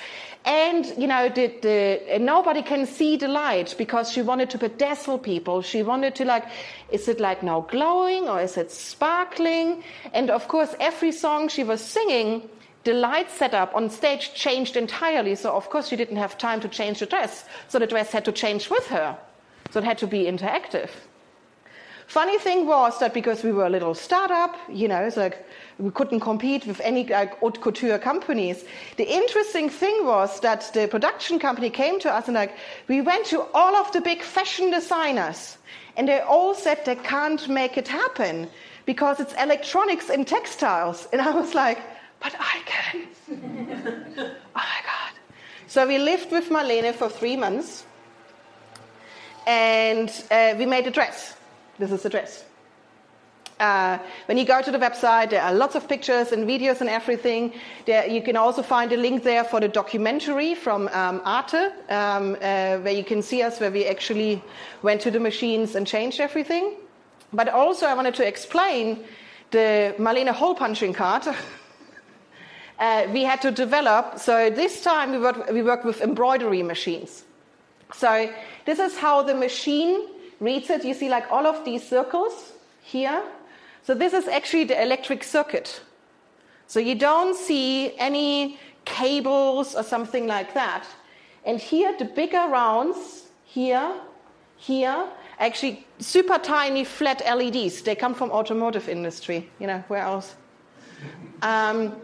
and 0.45 0.86
you 0.97 1.08
know, 1.08 1.30
the, 1.30 1.47
the, 1.62 2.19
nobody 2.19 2.62
can 2.62 2.86
see 2.86 3.17
the 3.17 3.28
light 3.28 3.76
because 3.78 4.12
she 4.12 4.21
wanted 4.21 4.50
to 4.52 4.58
bedazzle 4.58 5.21
people. 5.21 5.62
She 5.62 5.84
wanted 5.84 6.15
to 6.15 6.26
like, 6.26 6.45
is 6.91 7.08
it 7.08 7.19
like 7.19 7.43
now 7.43 7.62
glowing 7.62 8.30
or 8.30 8.41
is 8.41 8.58
it 8.58 8.71
sparkling? 8.71 9.84
And 10.13 10.30
of 10.30 10.47
course, 10.47 10.76
every 10.80 11.12
song 11.12 11.50
she 11.50 11.63
was 11.63 11.82
singing, 11.82 12.50
the 12.84 12.93
light 12.93 13.30
setup 13.30 13.76
on 13.76 13.89
stage 13.89 14.34
changed 14.34 14.78
entirely. 14.78 15.36
So 15.36 15.54
of 15.54 15.69
course, 15.69 15.89
she 15.89 15.95
didn't 15.95 16.17
have 16.17 16.38
time 16.38 16.62
to 16.62 16.69
change 16.69 17.00
the 17.00 17.06
dress. 17.06 17.43
So 17.67 17.80
the 17.80 17.88
dress 17.88 18.12
had 18.12 18.23
to 18.26 18.32
change 18.32 18.69
with 18.69 18.88
her. 18.88 19.17
So 19.71 19.80
it 19.80 19.84
had 19.84 19.97
to 19.97 20.08
be 20.08 20.23
interactive. 20.23 20.89
Funny 22.08 22.38
thing 22.39 22.65
was 22.65 23.00
that 23.00 23.13
because 23.13 23.43
we 23.43 23.52
were 23.52 23.65
a 23.65 23.70
little 23.70 23.93
startup, 23.93 24.56
you 24.70 24.88
know, 24.88 25.04
it's 25.04 25.17
like 25.17 25.46
we 25.78 25.91
couldn't 25.91 26.22
compete 26.22 26.65
with 26.65 26.80
any 26.80 27.06
like 27.06 27.38
haute 27.39 27.60
couture 27.60 28.00
companies. 28.00 28.63
The 28.96 29.04
interesting 29.04 29.70
thing 29.70 30.06
was 30.06 30.39
that 30.39 30.72
the 30.74 30.88
production 30.88 31.38
company 31.38 31.70
came 31.70 32.00
to 32.00 32.10
us 32.10 32.28
and 32.28 32.36
like 32.36 32.56
we 32.88 33.02
went 33.02 33.26
to 33.28 33.41
all 33.54 33.76
of 33.76 33.91
the 33.91 34.00
big 34.00 34.22
fashion 34.22 34.72
designers 34.72 35.58
and 35.98 36.08
they 36.08 36.22
all 36.22 36.56
said 36.56 36.86
they 36.86 36.96
can't 36.96 37.50
make 37.50 37.78
it 37.78 37.89
happen 37.89 38.50
because 38.86 39.20
it's 39.20 39.34
electronics 39.34 40.10
and 40.10 40.26
textiles. 40.26 41.10
And 41.12 41.22
I 41.22 41.32
was 41.32 41.54
like, 41.54 41.80
but 42.22 42.34
I 42.39 42.62
can. 42.65 43.08
oh 44.17 44.32
my 44.56 44.80
God. 44.86 45.13
So 45.67 45.86
we 45.86 45.98
lived 45.98 46.32
with 46.32 46.48
Marlene 46.50 46.96
for 46.96 47.10
three 47.10 47.36
months 47.36 47.86
and 49.46 50.10
uh, 50.32 50.56
we 50.58 50.65
made 50.65 50.88
a 50.88 50.91
dress. 50.91 51.34
This 51.80 51.92
is 51.92 52.04
the 52.04 52.10
dress. 52.10 52.44
Uh, 53.60 53.98
when 54.28 54.38
you 54.38 54.46
go 54.46 54.62
to 54.62 54.72
the 54.72 54.78
website, 54.78 55.32
there 55.32 55.42
are 55.42 55.54
lots 55.54 55.76
of 55.76 55.88
pictures 55.88 56.32
and 56.32 56.48
videos 56.48 56.80
and 56.82 56.90
everything. 56.90 57.54
There, 57.86 58.06
you 58.08 58.22
can 58.22 58.38
also 58.38 58.62
find 58.62 58.92
a 58.92 58.98
link 58.98 59.24
there 59.24 59.44
for 59.44 59.60
the 59.60 59.68
documentary 59.68 60.54
from 60.54 60.88
um, 60.90 61.22
Arte, 61.26 61.72
um, 61.90 62.36
uh, 62.36 62.78
where 62.78 62.94
you 62.94 63.04
can 63.04 63.22
see 63.22 63.42
us, 63.42 63.60
where 63.60 63.72
we 63.72 63.86
actually 63.86 64.44
went 64.84 65.02
to 65.02 65.12
the 65.12 65.20
machines 65.20 65.76
and 65.76 65.88
changed 65.88 66.20
everything. 66.20 66.76
But 67.34 67.50
also, 67.50 67.88
I 67.88 67.96
wanted 67.96 68.13
to 68.16 68.28
explain 68.28 69.04
the 69.50 69.96
Marlene 69.98 70.30
hole 70.30 70.54
punching 70.54 70.94
card. 70.94 71.28
uh, 72.80 73.08
we 73.12 73.24
had 73.24 73.42
to 73.42 73.52
develop. 73.52 74.20
So 74.20 74.52
this 74.52 74.84
time 74.84 75.12
we 75.12 75.20
work, 75.20 75.52
we 75.52 75.63
work 75.63 75.84
with 75.84 76.02
embroidery 76.02 76.62
machines. 76.62 77.24
So 77.94 78.32
this 78.66 78.78
is 78.78 78.98
how 78.98 79.24
the 79.24 79.34
machine 79.34 80.08
reads 80.39 80.69
it. 80.69 80.86
You 80.86 80.93
see, 80.93 81.10
like 81.10 81.32
all 81.32 81.45
of 81.45 81.65
these 81.65 81.88
circles 81.88 82.54
here 82.82 83.23
so 83.88 83.93
this 83.93 84.12
is 84.12 84.28
actually 84.28 84.65
the 84.65 84.82
electric 84.82 85.23
circuit. 85.23 85.80
So 86.67 86.82
you 86.82 86.93
don't 86.93 87.38
see 87.38 87.97
any 87.97 88.60
cables 88.84 89.76
or 89.76 89.84
something 89.84 90.28
like 90.28 90.54
that. 90.56 90.86
And 91.45 91.58
here, 91.58 91.95
the 91.97 92.04
bigger 92.04 92.50
rounds, 92.50 93.28
here, 93.45 93.93
here, 94.58 95.08
actually 95.39 95.88
super 96.00 96.38
tiny 96.38 96.84
flat 96.84 97.21
LEDs. 97.26 97.82
They 97.82 97.95
come 97.95 98.13
from 98.13 98.30
automotive 98.30 98.89
industry. 98.89 99.50
You 99.58 99.67
know, 99.67 99.84
where 99.88 100.02
else? 100.02 100.36
Um, 101.41 101.95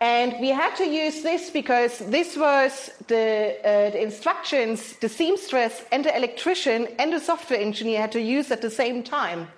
and 0.00 0.34
we 0.40 0.50
had 0.50 0.76
to 0.76 0.84
use 0.84 1.22
this 1.22 1.50
because 1.50 1.98
this 1.98 2.36
was 2.36 2.90
the, 3.08 3.56
uh, 3.64 3.90
the, 3.90 4.00
instructions 4.00 4.96
the 4.98 5.08
seamstress 5.08 5.84
and 5.90 6.04
the 6.04 6.16
electrician 6.16 6.86
and 6.98 7.12
the 7.12 7.20
software 7.20 7.60
engineer 7.60 8.00
had 8.00 8.12
to 8.12 8.20
use 8.20 8.50
at 8.50 8.62
the 8.62 8.70
same 8.70 9.02
time 9.02 9.48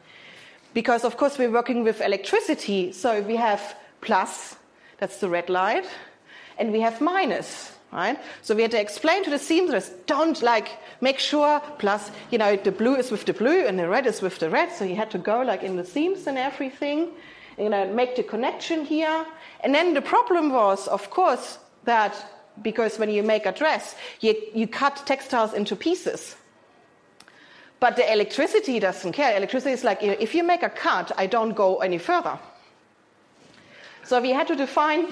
because 0.74 1.04
of 1.04 1.16
course 1.16 1.38
we're 1.38 1.50
working 1.50 1.84
with 1.84 2.00
electricity, 2.00 2.92
so 2.92 3.20
we 3.22 3.36
have 3.36 3.76
plus, 4.00 4.56
that's 4.98 5.18
the 5.18 5.28
red 5.28 5.50
light, 5.50 5.84
and 6.58 6.72
we 6.72 6.80
have 6.80 7.00
minus, 7.00 7.72
right? 7.92 8.18
So 8.42 8.54
we 8.54 8.62
had 8.62 8.70
to 8.72 8.80
explain 8.80 9.24
to 9.24 9.30
the 9.30 9.38
seamstress, 9.38 9.90
don't 10.06 10.40
like 10.42 10.68
make 11.00 11.18
sure 11.18 11.60
plus, 11.78 12.10
you 12.30 12.38
know, 12.38 12.56
the 12.56 12.72
blue 12.72 12.96
is 12.96 13.10
with 13.10 13.24
the 13.24 13.32
blue 13.32 13.66
and 13.66 13.78
the 13.78 13.88
red 13.88 14.06
is 14.06 14.22
with 14.22 14.38
the 14.38 14.50
red. 14.50 14.72
So 14.72 14.84
you 14.84 14.96
had 14.96 15.10
to 15.12 15.18
go 15.18 15.42
like 15.42 15.62
in 15.62 15.76
the 15.76 15.84
seams 15.84 16.26
and 16.26 16.38
everything, 16.38 17.08
you 17.58 17.68
know, 17.68 17.92
make 17.92 18.16
the 18.16 18.22
connection 18.22 18.84
here. 18.84 19.26
And 19.62 19.74
then 19.74 19.94
the 19.94 20.02
problem 20.02 20.50
was, 20.50 20.88
of 20.88 21.10
course, 21.10 21.58
that 21.84 22.14
because 22.62 22.98
when 22.98 23.10
you 23.10 23.22
make 23.22 23.46
a 23.46 23.52
dress, 23.52 23.94
you, 24.20 24.34
you 24.54 24.66
cut 24.66 25.02
textiles 25.06 25.54
into 25.54 25.76
pieces. 25.76 26.36
But 27.78 27.96
the 27.96 28.10
electricity 28.12 28.78
doesn't 28.78 29.12
care. 29.12 29.36
Electricity 29.36 29.72
is 29.72 29.84
like, 29.84 30.02
if 30.02 30.34
you 30.34 30.44
make 30.44 30.62
a 30.62 30.68
cut, 30.68 31.12
I 31.16 31.26
don't 31.26 31.54
go 31.54 31.78
any 31.78 31.98
further. 31.98 32.38
So 34.04 34.20
we 34.20 34.30
had 34.30 34.46
to 34.48 34.56
define 34.56 35.06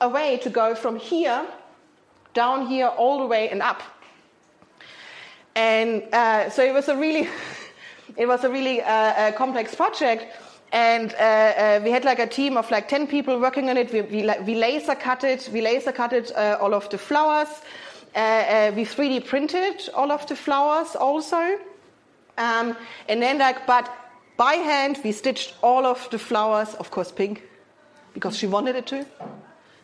a 0.00 0.08
way 0.08 0.38
to 0.38 0.50
go 0.50 0.74
from 0.74 0.96
here, 0.96 1.46
down 2.32 2.66
here, 2.66 2.86
all 2.86 3.18
the 3.18 3.26
way 3.26 3.50
and 3.50 3.60
up. 3.60 3.82
And 5.54 6.02
uh, 6.12 6.48
so 6.48 6.64
it 6.64 6.72
was 6.72 6.88
a 6.88 6.96
really, 6.96 7.28
it 8.16 8.26
was 8.26 8.44
a 8.44 8.50
really 8.50 8.80
uh, 8.80 9.28
a 9.28 9.32
complex 9.32 9.74
project. 9.74 10.24
And 10.72 11.14
uh, 11.14 11.16
uh, 11.16 11.80
we 11.82 11.90
had 11.90 12.04
like 12.04 12.20
a 12.20 12.26
team 12.26 12.56
of 12.56 12.70
like 12.70 12.88
10 12.88 13.06
people 13.06 13.40
working 13.40 13.70
on 13.70 13.76
it. 13.76 13.92
We, 13.92 14.02
we, 14.02 14.30
we 14.44 14.54
laser 14.54 14.94
cut 14.94 15.24
it, 15.24 15.48
we 15.52 15.60
laser 15.60 15.92
cut 15.92 16.12
it, 16.12 16.30
uh, 16.36 16.58
all 16.60 16.74
of 16.74 16.88
the 16.90 16.98
flowers. 16.98 17.48
Uh, 18.14 18.72
we 18.74 18.84
3D 18.84 19.26
printed 19.26 19.88
all 19.94 20.10
of 20.10 20.26
the 20.26 20.36
flowers 20.36 20.96
also. 20.96 21.58
Um, 22.38 22.76
and 23.08 23.20
then, 23.22 23.38
like, 23.38 23.66
but 23.66 23.90
by 24.36 24.54
hand, 24.54 24.98
we 25.04 25.12
stitched 25.12 25.54
all 25.62 25.84
of 25.84 26.08
the 26.10 26.18
flowers, 26.18 26.74
of 26.74 26.90
course, 26.90 27.12
pink, 27.12 27.42
because 28.14 28.36
she 28.36 28.46
wanted 28.46 28.76
it 28.76 28.86
to. 28.86 29.06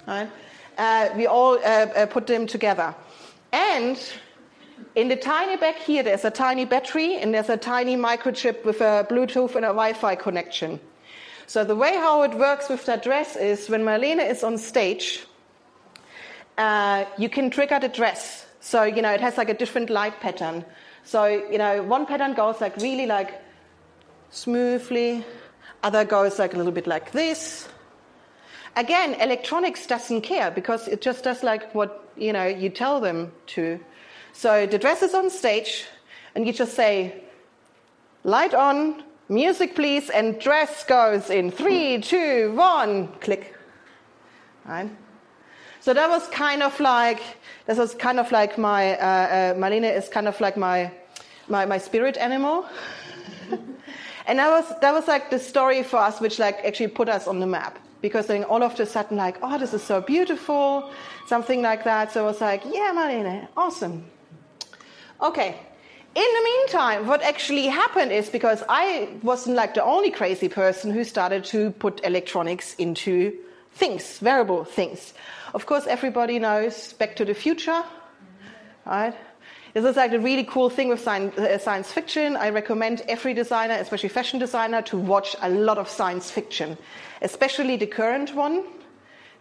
Right? 0.07 0.31
Uh, 0.79 1.09
we 1.17 1.27
all 1.27 1.59
uh, 1.59 1.61
uh, 1.61 2.07
put 2.07 2.27
them 2.27 2.47
together. 2.47 2.95
And 3.53 3.99
in 4.95 5.09
the 5.09 5.17
tiny 5.17 5.57
bag 5.57 5.77
here, 5.77 6.03
there's 6.03 6.25
a 6.25 6.31
tiny 6.31 6.65
battery 6.65 7.17
and 7.17 7.35
there's 7.35 7.49
a 7.49 7.57
tiny 7.57 7.97
microchip 7.97 8.65
with 8.65 8.81
a 8.81 9.07
Bluetooth 9.09 9.55
and 9.55 9.65
a 9.65 9.69
Wi 9.69 9.93
Fi 9.93 10.15
connection. 10.15 10.81
So, 11.47 11.65
the 11.65 11.77
way 11.77 11.95
how 11.95 12.23
it 12.23 12.35
works 12.35 12.69
with 12.69 12.85
that 12.87 13.03
dress 13.03 13.37
is 13.37 13.69
when 13.69 13.83
Marlene 13.83 14.27
is 14.29 14.43
on 14.43 14.59
stage, 14.59 15.25
uh, 16.59 17.05
you 17.19 17.29
can 17.29 17.51
trigger 17.51 17.79
the 17.79 17.89
dress. 17.89 18.47
So, 18.61 18.83
you 18.83 19.01
know, 19.01 19.13
it 19.13 19.21
has 19.21 19.37
like 19.37 19.49
a 19.49 19.55
different 19.55 19.91
light 19.91 20.19
pattern. 20.21 20.65
So, 21.05 21.27
you 21.27 21.59
know, 21.59 21.83
one 21.83 22.05
pattern 22.07 22.35
goes 22.35 22.61
like 22.61 22.77
really 22.79 23.07
like 23.07 23.41
smoothly, 24.31 25.25
other 25.83 26.05
goes 26.05 26.39
like 26.39 26.55
a 26.55 26.57
little 26.57 26.73
bit 26.73 26.87
like 26.87 27.13
this. 27.13 27.69
Again, 28.75 29.15
electronics 29.15 29.87
doesn't 29.87 30.23
care 30.23 30.51
because 30.51 30.89
it 30.89 31.01
just 31.01 31.23
does 31.23 31.43
like 31.43 31.75
what, 31.75 32.11
you 32.17 32.33
know, 32.33 32.47
you 32.47 32.71
tell 32.71 33.01
them 33.01 33.33
to. 33.49 33.79
So 34.37 34.67
the 34.67 34.77
dress 34.77 35.03
is 35.03 35.15
on 35.15 35.31
stage 35.31 35.87
and 36.35 36.47
you 36.47 36.53
just 36.53 36.75
say, 36.75 37.23
light 38.23 38.53
on, 38.53 39.03
music 39.31 39.75
please, 39.75 40.11
and 40.11 40.39
dress 40.39 40.85
goes 40.85 41.31
in 41.31 41.51
three, 41.51 42.03
two, 42.03 42.53
one, 42.55 43.09
click. 43.23 43.57
Right? 44.67 44.91
So 45.81 45.95
that 45.95 46.11
was 46.11 46.29
kind 46.29 46.63
of 46.63 46.79
like, 46.81 47.23
this 47.65 47.79
was 47.79 47.95
kind 47.95 48.21
of 48.21 48.31
like 48.31 48.59
my, 48.59 48.99
uh, 48.99 49.07
uh, 49.07 49.55
Marlene 49.55 49.91
is 49.97 50.07
kind 50.11 50.29
of 50.29 50.39
like 50.39 50.59
my, 50.59 50.93
my, 51.49 51.65
my 51.65 51.79
spirit 51.79 52.19
animal. 52.19 52.67
and 54.27 54.39
that 54.39 54.51
was, 54.51 54.67
that 54.83 54.93
was 54.93 55.09
like 55.09 55.31
the 55.31 55.39
story 55.39 55.83
for 55.83 55.97
us, 55.97 56.21
which 56.21 56.39
like 56.39 56.63
actually 56.63 56.89
put 56.89 57.09
us 57.09 57.27
on 57.27 57.41
the 57.41 57.47
map. 57.47 57.79
Because 58.03 58.27
then 58.27 58.45
all 58.45 58.63
of 58.63 58.79
a 58.79 58.85
sudden, 58.85 59.17
like, 59.17 59.39
oh, 59.43 59.57
this 59.57 59.73
is 59.73 59.83
so 59.83 60.03
beautiful, 60.03 60.93
something 61.27 61.63
like 61.63 61.85
that. 61.85 62.13
So 62.13 62.25
I 62.25 62.27
was 62.27 62.43
like, 62.43 62.63
yeah, 62.67 62.93
Marlene, 62.95 63.49
awesome. 63.57 64.05
Okay, 65.21 65.57
in 66.17 66.23
the 66.23 66.45
meantime, 66.45 67.07
what 67.07 67.23
actually 67.23 67.67
happened 67.67 68.11
is 68.11 68.31
because 68.31 68.63
I 68.69 69.09
wasn't 69.23 69.57
like 69.57 69.75
the 69.75 69.85
only 69.85 70.11
crazy 70.11 70.49
person 70.49 70.91
who 70.91 71.05
started 71.05 71.45
to 71.47 71.73
put 71.73 72.05
electronics 72.05 72.75
into 72.77 73.37
things, 73.73 74.19
wearable 74.23 74.65
things. 74.65 75.13
Of 75.53 75.67
course, 75.67 75.87
everybody 75.87 76.39
knows 76.39 76.95
Back 76.95 77.17
to 77.17 77.25
the 77.25 77.35
Future, 77.35 77.83
right? 78.87 79.15
This 79.75 79.85
is 79.85 79.97
like 79.97 80.13
a 80.13 80.19
really 80.19 80.45
cool 80.45 80.71
thing 80.71 80.89
with 80.89 81.01
science, 81.01 81.37
uh, 81.39 81.83
fiction. 81.83 82.37
I 82.37 82.49
recommend 82.49 83.03
every 83.09 83.35
designer, 83.35 83.75
especially 83.75 84.09
fashion 84.09 84.39
designer, 84.39 84.81
to 84.83 84.97
watch 84.97 85.37
a 85.43 85.51
lot 85.51 85.77
of 85.77 85.87
science 85.87 86.31
fiction, 86.31 86.79
especially 87.21 87.77
the 87.77 87.87
current 87.87 88.35
one, 88.35 88.65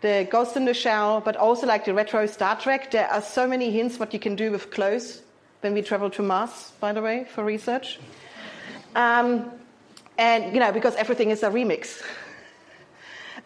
the 0.01 0.27
Ghost 0.29 0.57
in 0.57 0.65
the 0.65 0.73
Shell, 0.73 1.21
but 1.21 1.37
also 1.37 1.65
like 1.67 1.85
the 1.85 1.93
retro 1.93 2.25
Star 2.25 2.59
Trek. 2.59 2.91
There 2.91 3.07
are 3.09 3.21
so 3.21 3.47
many 3.47 3.71
hints 3.71 3.97
what 3.97 4.13
you 4.13 4.19
can 4.19 4.35
do 4.35 4.51
with 4.51 4.71
clothes 4.71 5.21
when 5.61 5.73
we 5.73 5.81
travel 5.81 6.09
to 6.11 6.21
Mars, 6.21 6.73
by 6.79 6.93
the 6.93 7.01
way, 7.01 7.25
for 7.33 7.43
research. 7.43 7.99
Um, 8.95 9.51
and 10.17 10.53
you 10.53 10.59
know, 10.59 10.71
because 10.71 10.95
everything 10.95 11.31
is 11.31 11.43
a 11.43 11.49
remix. 11.49 12.01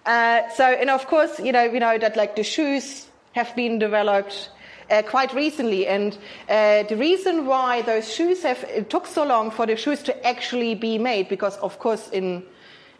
Uh, 0.05 0.49
so, 0.49 0.63
and 0.63 0.89
of 0.89 1.07
course, 1.07 1.39
you 1.39 1.51
know, 1.51 1.69
we 1.69 1.79
know 1.79 1.97
that 1.97 2.15
like 2.15 2.35
the 2.35 2.43
shoes 2.43 3.07
have 3.33 3.55
been 3.55 3.79
developed 3.79 4.49
uh, 4.89 5.01
quite 5.03 5.33
recently, 5.33 5.87
and 5.87 6.17
uh, 6.49 6.83
the 6.83 6.95
reason 6.95 7.45
why 7.45 7.81
those 7.81 8.11
shoes 8.11 8.43
have 8.43 8.63
it 8.63 8.89
took 8.89 9.05
so 9.05 9.23
long 9.23 9.51
for 9.51 9.65
the 9.65 9.75
shoes 9.75 10.01
to 10.03 10.25
actually 10.25 10.75
be 10.75 10.97
made, 10.97 11.29
because 11.29 11.57
of 11.57 11.77
course 11.79 12.09
in 12.09 12.43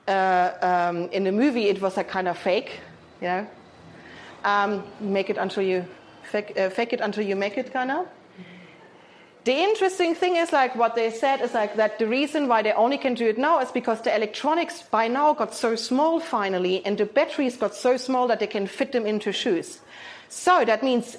uh, 0.07 0.51
um, 0.61 1.09
in 1.11 1.23
the 1.23 1.31
movie 1.31 1.67
it 1.69 1.81
was 1.81 1.97
a 1.97 2.03
kind 2.03 2.27
of 2.27 2.37
fake, 2.37 2.79
you 3.21 3.27
know, 3.27 3.47
um, 4.43 4.83
make 4.99 5.29
it 5.29 5.37
until 5.37 5.63
you 5.63 5.85
fake, 6.23 6.57
uh, 6.57 6.69
fake 6.69 6.93
it 6.93 7.01
until 7.01 7.23
you 7.23 7.35
make 7.35 7.57
it, 7.57 7.71
kind 7.71 7.91
of. 7.91 8.07
The 9.49 9.63
interesting 9.63 10.13
thing 10.13 10.35
is 10.35 10.53
like 10.53 10.75
what 10.75 10.93
they 10.93 11.09
said 11.09 11.41
is 11.41 11.55
like 11.55 11.75
that 11.77 11.97
the 11.97 12.05
reason 12.05 12.47
why 12.47 12.61
they 12.61 12.71
only 12.73 12.99
can 12.99 13.15
do 13.15 13.25
it 13.25 13.39
now 13.39 13.57
is 13.61 13.71
because 13.71 13.99
the 14.03 14.15
electronics 14.15 14.83
by 14.83 15.07
now 15.07 15.33
got 15.33 15.55
so 15.55 15.75
small 15.75 16.19
finally 16.19 16.85
and 16.85 16.99
the 16.99 17.07
batteries 17.07 17.57
got 17.57 17.73
so 17.73 17.97
small 17.97 18.27
that 18.27 18.39
they 18.39 18.45
can 18.45 18.67
fit 18.67 18.91
them 18.91 19.07
into 19.07 19.31
shoes. 19.31 19.79
So 20.27 20.63
that 20.65 20.83
means 20.83 21.17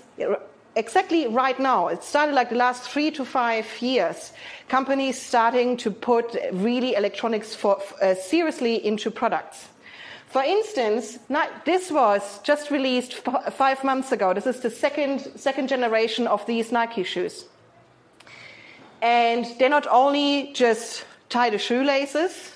exactly 0.77 1.27
right 1.27 1.59
now, 1.59 1.89
it 1.89 2.05
started 2.05 2.37
like 2.37 2.51
the 2.51 2.55
last 2.55 2.89
three 2.89 3.11
to 3.11 3.25
five 3.25 3.67
years, 3.83 4.33
companies 4.69 5.21
starting 5.21 5.77
to 5.79 5.91
put 5.91 6.37
really 6.53 6.95
electronics 6.95 7.57
for, 7.57 7.83
uh, 8.01 8.15
seriously 8.15 8.77
into 8.87 9.11
products. 9.11 9.67
For 10.29 10.45
instance, 10.45 11.19
this 11.65 11.91
was 11.91 12.39
just 12.45 12.71
released 12.71 13.15
five 13.15 13.83
months 13.83 14.13
ago. 14.13 14.33
This 14.35 14.47
is 14.47 14.61
the 14.61 14.71
second, 14.71 15.33
second 15.35 15.69
generation 15.69 16.29
of 16.29 16.47
these 16.47 16.71
Nike 16.71 17.03
shoes. 17.03 17.47
And 19.03 19.47
they're 19.59 19.71
not 19.71 19.87
only 19.91 20.53
just 20.53 21.05
tie 21.29 21.51
the 21.51 21.59
shoelaces, 21.59 22.53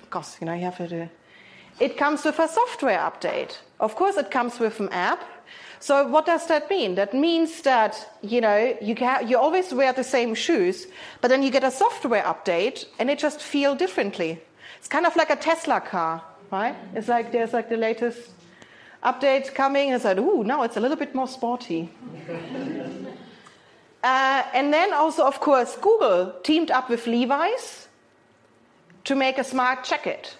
because 0.00 0.36
you 0.40 0.46
know 0.46 0.54
you 0.54 0.62
have 0.62 0.78
to. 0.78 1.08
It 1.80 1.96
comes 1.96 2.24
with 2.24 2.38
a 2.38 2.48
software 2.48 2.98
update. 2.98 3.58
Of 3.80 3.96
course, 3.96 4.16
it 4.16 4.30
comes 4.30 4.60
with 4.60 4.78
an 4.80 4.88
app. 4.90 5.22
So 5.80 6.06
what 6.06 6.24
does 6.24 6.46
that 6.46 6.70
mean? 6.70 6.94
That 6.94 7.12
means 7.12 7.62
that 7.62 8.18
you 8.22 8.40
know 8.40 8.76
you 8.80 8.94
can, 8.94 9.28
you 9.28 9.38
always 9.38 9.74
wear 9.74 9.92
the 9.92 10.04
same 10.04 10.34
shoes, 10.34 10.86
but 11.20 11.28
then 11.28 11.42
you 11.42 11.50
get 11.50 11.64
a 11.64 11.70
software 11.70 12.22
update 12.22 12.86
and 12.98 13.10
it 13.10 13.18
just 13.18 13.42
feel 13.42 13.74
differently. 13.74 14.40
It's 14.78 14.88
kind 14.88 15.06
of 15.06 15.16
like 15.16 15.30
a 15.30 15.36
Tesla 15.36 15.80
car, 15.80 16.22
right? 16.50 16.76
It's 16.94 17.08
like 17.08 17.32
there's 17.32 17.52
like 17.52 17.68
the 17.68 17.76
latest 17.76 18.30
update 19.02 19.54
coming. 19.54 19.90
It's 19.90 20.04
like, 20.04 20.18
ooh, 20.18 20.44
now 20.44 20.62
it's 20.62 20.76
a 20.76 20.80
little 20.80 20.96
bit 20.96 21.14
more 21.14 21.28
sporty. 21.28 21.90
uh, 24.04 24.44
and 24.52 24.72
then 24.72 24.92
also, 24.92 25.24
of 25.24 25.40
course, 25.40 25.76
Google 25.76 26.34
teamed 26.42 26.70
up 26.70 26.90
with 26.90 27.06
Levi's 27.06 27.88
to 29.04 29.14
make 29.14 29.38
a 29.38 29.44
smart 29.44 29.82
jacket. 29.82 30.36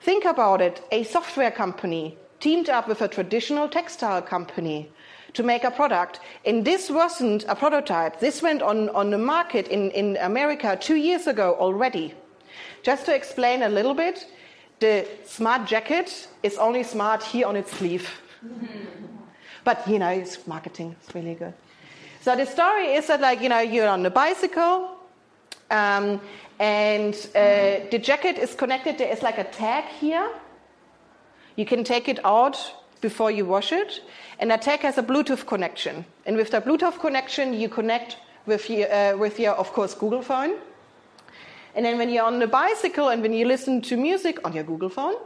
Think 0.00 0.26
about 0.26 0.60
it 0.60 0.82
a 0.92 1.04
software 1.04 1.50
company 1.50 2.18
teamed 2.40 2.68
up 2.68 2.86
with 2.86 3.00
a 3.00 3.08
traditional 3.08 3.66
textile 3.66 4.20
company 4.20 4.90
to 5.32 5.42
make 5.42 5.64
a 5.64 5.70
product. 5.70 6.20
And 6.44 6.66
this 6.66 6.90
wasn't 6.90 7.46
a 7.48 7.54
prototype. 7.54 8.20
This 8.20 8.42
went 8.42 8.60
on, 8.60 8.90
on 8.90 9.08
the 9.08 9.16
market 9.16 9.68
in, 9.68 9.90
in 9.92 10.18
America 10.18 10.76
two 10.78 10.96
years 10.96 11.26
ago 11.26 11.56
already. 11.58 12.12
Just 12.82 13.06
to 13.06 13.14
explain 13.14 13.62
a 13.62 13.70
little 13.70 13.94
bit, 13.94 14.26
the 14.80 15.08
smart 15.24 15.66
jacket 15.66 16.28
is 16.42 16.58
only 16.58 16.82
smart 16.82 17.22
here 17.22 17.46
on 17.46 17.56
its 17.56 17.72
sleeve. 17.72 18.06
but, 19.64 19.88
you 19.88 19.98
know, 19.98 20.10
it's 20.10 20.46
marketing. 20.46 20.94
It's 21.00 21.14
really 21.14 21.34
good. 21.34 21.54
So 22.24 22.34
the 22.34 22.46
story 22.46 22.94
is 22.94 23.08
that, 23.08 23.20
like, 23.20 23.42
you 23.42 23.50
know, 23.50 23.58
you're 23.58 23.86
on 23.86 24.06
a 24.06 24.08
bicycle, 24.08 24.96
um, 25.70 26.22
and 26.58 27.14
uh, 27.34 27.84
the 27.90 28.00
jacket 28.02 28.38
is 28.38 28.54
connected. 28.54 28.96
There 28.96 29.12
is 29.12 29.20
like 29.20 29.36
a 29.36 29.44
tag 29.44 29.84
here. 30.00 30.30
You 31.56 31.66
can 31.66 31.84
take 31.84 32.08
it 32.08 32.24
out 32.24 32.56
before 33.02 33.30
you 33.30 33.44
wash 33.44 33.72
it. 33.72 34.00
And 34.38 34.50
that 34.50 34.62
tag 34.62 34.80
has 34.80 34.96
a 34.96 35.02
Bluetooth 35.02 35.46
connection. 35.46 36.06
And 36.24 36.38
with 36.38 36.52
the 36.52 36.62
Bluetooth 36.62 36.98
connection, 36.98 37.52
you 37.52 37.68
connect 37.68 38.16
with 38.46 38.70
your, 38.70 38.90
uh, 38.90 39.18
with 39.18 39.38
your, 39.38 39.52
of 39.52 39.74
course, 39.74 39.92
Google 39.92 40.22
phone. 40.22 40.54
And 41.74 41.84
then 41.84 41.98
when 41.98 42.08
you're 42.08 42.24
on 42.24 42.38
the 42.38 42.46
bicycle 42.46 43.10
and 43.10 43.20
when 43.20 43.34
you 43.34 43.44
listen 43.44 43.82
to 43.82 43.98
music 43.98 44.38
on 44.46 44.54
your 44.54 44.64
Google 44.64 44.88
phone, 44.88 45.16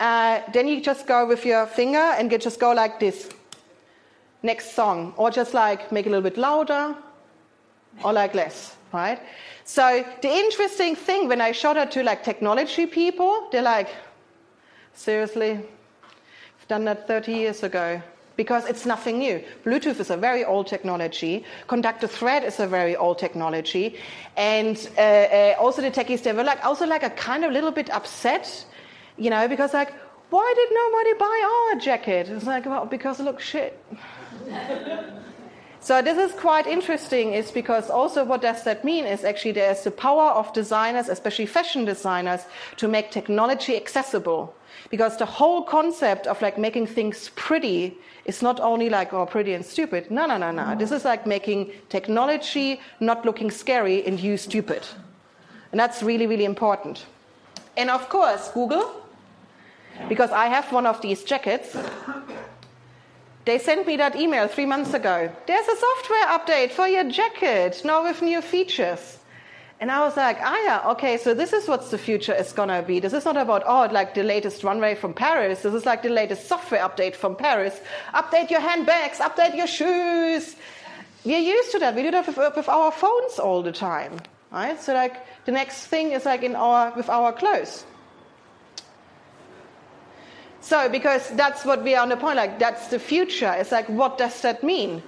uh, 0.00 0.40
then 0.54 0.68
you 0.68 0.80
just 0.80 1.06
go 1.06 1.26
with 1.26 1.44
your 1.44 1.66
finger 1.66 1.98
and 1.98 2.32
you 2.32 2.38
just 2.38 2.58
go 2.58 2.72
like 2.72 2.98
this. 2.98 3.28
Next 4.42 4.74
song. 4.74 5.14
Or 5.16 5.30
just 5.30 5.54
like 5.54 5.92
make 5.92 6.06
it 6.06 6.08
a 6.08 6.12
little 6.12 6.28
bit 6.30 6.38
louder 6.38 6.94
or 8.04 8.12
like 8.12 8.34
less, 8.34 8.76
right? 8.92 9.20
So 9.64 10.04
the 10.22 10.28
interesting 10.28 10.96
thing 10.96 11.28
when 11.28 11.40
I 11.40 11.52
showed 11.52 11.76
it 11.76 11.90
to 11.92 12.02
like 12.02 12.22
technology 12.22 12.86
people, 12.86 13.48
they're 13.52 13.62
like, 13.62 13.88
seriously, 14.94 15.52
I've 15.52 16.68
done 16.68 16.84
that 16.86 17.06
30 17.06 17.32
years 17.32 17.62
ago 17.62 18.02
because 18.36 18.64
it's 18.66 18.86
nothing 18.86 19.18
new. 19.18 19.44
Bluetooth 19.64 20.00
is 20.00 20.08
a 20.10 20.16
very 20.16 20.44
old 20.44 20.66
technology. 20.66 21.44
Conductor 21.66 22.06
thread 22.06 22.42
is 22.42 22.58
a 22.58 22.66
very 22.66 22.96
old 22.96 23.18
technology. 23.18 23.96
And 24.36 24.76
uh, 24.96 25.00
uh, 25.00 25.54
also 25.58 25.82
the 25.82 25.90
techies, 25.90 26.22
they 26.22 26.32
were 26.32 26.44
like, 26.44 26.64
also 26.64 26.86
like 26.86 27.02
a 27.02 27.10
kind 27.10 27.44
of 27.44 27.52
little 27.52 27.70
bit 27.70 27.90
upset, 27.90 28.64
you 29.18 29.28
know, 29.28 29.46
because 29.46 29.74
like, 29.74 29.92
why 30.30 30.54
did 30.56 30.70
nobody 30.72 31.12
buy 31.18 31.70
our 31.72 31.80
jacket? 31.80 32.28
It's 32.30 32.46
like, 32.46 32.64
well, 32.64 32.86
because 32.86 33.20
it 33.20 33.24
looks 33.24 33.44
shit. 33.44 33.78
so 35.80 36.02
this 36.02 36.18
is 36.18 36.38
quite 36.38 36.66
interesting 36.66 37.34
is 37.34 37.50
because 37.50 37.90
also 37.90 38.24
what 38.24 38.42
does 38.42 38.64
that 38.64 38.84
mean 38.84 39.04
is 39.06 39.24
actually 39.24 39.52
there's 39.52 39.84
the 39.84 39.90
power 39.90 40.30
of 40.30 40.52
designers, 40.52 41.08
especially 41.08 41.46
fashion 41.46 41.84
designers, 41.84 42.42
to 42.76 42.88
make 42.88 43.10
technology 43.10 43.76
accessible 43.76 44.54
because 44.90 45.16
the 45.16 45.26
whole 45.26 45.62
concept 45.62 46.26
of 46.26 46.40
like 46.42 46.58
making 46.58 46.86
things 46.86 47.30
pretty 47.36 47.96
is 48.24 48.42
not 48.42 48.60
only 48.60 48.88
like, 48.88 49.12
oh, 49.12 49.26
pretty 49.26 49.54
and 49.54 49.64
stupid. 49.64 50.10
No, 50.10 50.26
no, 50.26 50.36
no, 50.36 50.50
no. 50.50 50.74
This 50.76 50.92
is 50.92 51.04
like 51.04 51.26
making 51.26 51.72
technology 51.88 52.80
not 53.00 53.24
looking 53.24 53.50
scary 53.50 54.04
and 54.06 54.18
you 54.18 54.36
stupid. 54.36 54.86
And 55.72 55.78
that's 55.78 56.02
really, 56.02 56.26
really 56.26 56.44
important. 56.44 57.06
And 57.76 57.90
of 57.90 58.08
course, 58.08 58.50
Google, 58.52 58.90
because 60.08 60.30
I 60.30 60.46
have 60.46 60.72
one 60.72 60.86
of 60.86 61.00
these 61.00 61.22
jackets, 61.24 61.76
they 63.44 63.58
sent 63.58 63.86
me 63.86 63.96
that 63.96 64.16
email 64.16 64.48
three 64.48 64.66
months 64.66 64.92
ago. 64.94 65.30
There's 65.46 65.68
a 65.68 65.76
software 65.76 66.26
update 66.26 66.72
for 66.72 66.86
your 66.86 67.04
jacket, 67.04 67.82
now 67.84 68.04
with 68.04 68.20
new 68.22 68.42
features. 68.42 69.18
And 69.80 69.90
I 69.90 70.00
was 70.00 70.14
like, 70.14 70.36
ah, 70.42 70.62
yeah, 70.62 70.90
okay, 70.90 71.16
so 71.16 71.32
this 71.32 71.54
is 71.54 71.66
what 71.66 71.90
the 71.90 71.96
future 71.96 72.34
is 72.34 72.52
gonna 72.52 72.82
be. 72.82 73.00
This 73.00 73.14
is 73.14 73.24
not 73.24 73.38
about, 73.38 73.62
oh, 73.66 73.88
like 73.90 74.14
the 74.14 74.22
latest 74.22 74.62
runway 74.62 74.94
from 74.94 75.14
Paris. 75.14 75.62
This 75.62 75.72
is 75.72 75.86
like 75.86 76.02
the 76.02 76.10
latest 76.10 76.48
software 76.48 76.86
update 76.86 77.16
from 77.16 77.34
Paris. 77.34 77.80
Update 78.12 78.50
your 78.50 78.60
handbags, 78.60 79.18
update 79.18 79.56
your 79.56 79.66
shoes. 79.66 80.54
We're 81.24 81.38
used 81.38 81.72
to 81.72 81.78
that. 81.78 81.94
We 81.94 82.02
do 82.02 82.10
that 82.10 82.26
with, 82.26 82.36
with 82.56 82.68
our 82.68 82.92
phones 82.92 83.38
all 83.38 83.62
the 83.62 83.72
time, 83.72 84.20
right? 84.52 84.78
So, 84.78 84.92
like, 84.92 85.16
the 85.46 85.52
next 85.52 85.86
thing 85.86 86.12
is 86.12 86.26
like 86.26 86.42
in 86.42 86.56
our, 86.56 86.92
with 86.94 87.08
our 87.08 87.32
clothes. 87.32 87.84
So, 90.60 90.88
because 90.88 91.30
that's 91.30 91.64
what 91.64 91.82
we 91.82 91.94
are 91.94 92.02
on 92.02 92.10
the 92.10 92.16
point, 92.16 92.36
like, 92.36 92.58
that's 92.58 92.88
the 92.88 92.98
future. 92.98 93.52
It's 93.52 93.72
like, 93.72 93.88
what 93.88 94.18
does 94.18 94.42
that 94.42 94.62
mean? 94.62 95.02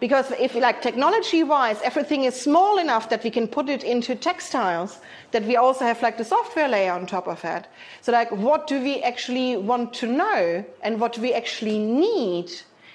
Because 0.00 0.30
if 0.40 0.54
like 0.54 0.80
technology 0.80 1.44
wise, 1.44 1.78
everything 1.82 2.24
is 2.24 2.34
small 2.34 2.78
enough 2.78 3.10
that 3.10 3.22
we 3.22 3.30
can 3.30 3.46
put 3.46 3.68
it 3.68 3.84
into 3.84 4.14
textiles, 4.16 4.98
that 5.32 5.44
we 5.44 5.56
also 5.56 5.84
have 5.84 6.00
like 6.00 6.16
the 6.16 6.24
software 6.24 6.68
layer 6.68 6.92
on 6.92 7.06
top 7.06 7.28
of 7.28 7.44
it. 7.44 7.66
So 8.00 8.10
like 8.10 8.32
what 8.32 8.66
do 8.66 8.80
we 8.80 9.02
actually 9.02 9.58
want 9.58 9.92
to 9.94 10.06
know 10.06 10.64
and 10.82 10.98
what 10.98 11.12
do 11.12 11.20
we 11.20 11.34
actually 11.34 11.78
need 11.78 12.50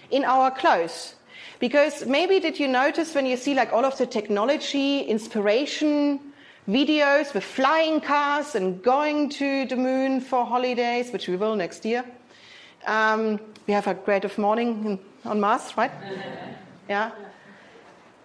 in 0.10 0.26
our 0.26 0.50
clothes? 0.50 1.14
Because 1.60 2.08
maybe 2.08 2.40
did 2.40 2.60
you 2.60 2.68
notice 2.68 3.14
when 3.14 3.28
you 3.28 3.38
see 3.38 3.54
like 3.54 3.72
all 3.72 3.86
of 3.86 3.98
the 4.00 4.08
technology, 4.08 5.02
inspiration, 5.02 6.20
videos 6.68 7.34
with 7.34 7.44
flying 7.44 8.02
cars 8.02 8.56
and 8.56 8.82
going 8.82 9.30
to 9.30 9.66
the 9.66 9.76
moon 9.76 10.20
for 10.20 10.46
holidays, 10.46 11.12
which 11.12 11.28
we 11.28 11.36
will 11.36 11.56
next 11.56 11.86
year. 11.86 12.04
Um, 12.86 13.40
we 13.68 13.74
have 13.74 13.88
a 13.88 13.96
creative 13.96 14.38
morning 14.38 15.00
on 15.24 15.40
Mars, 15.40 15.76
right? 15.78 15.92
Yeah. 16.88 17.10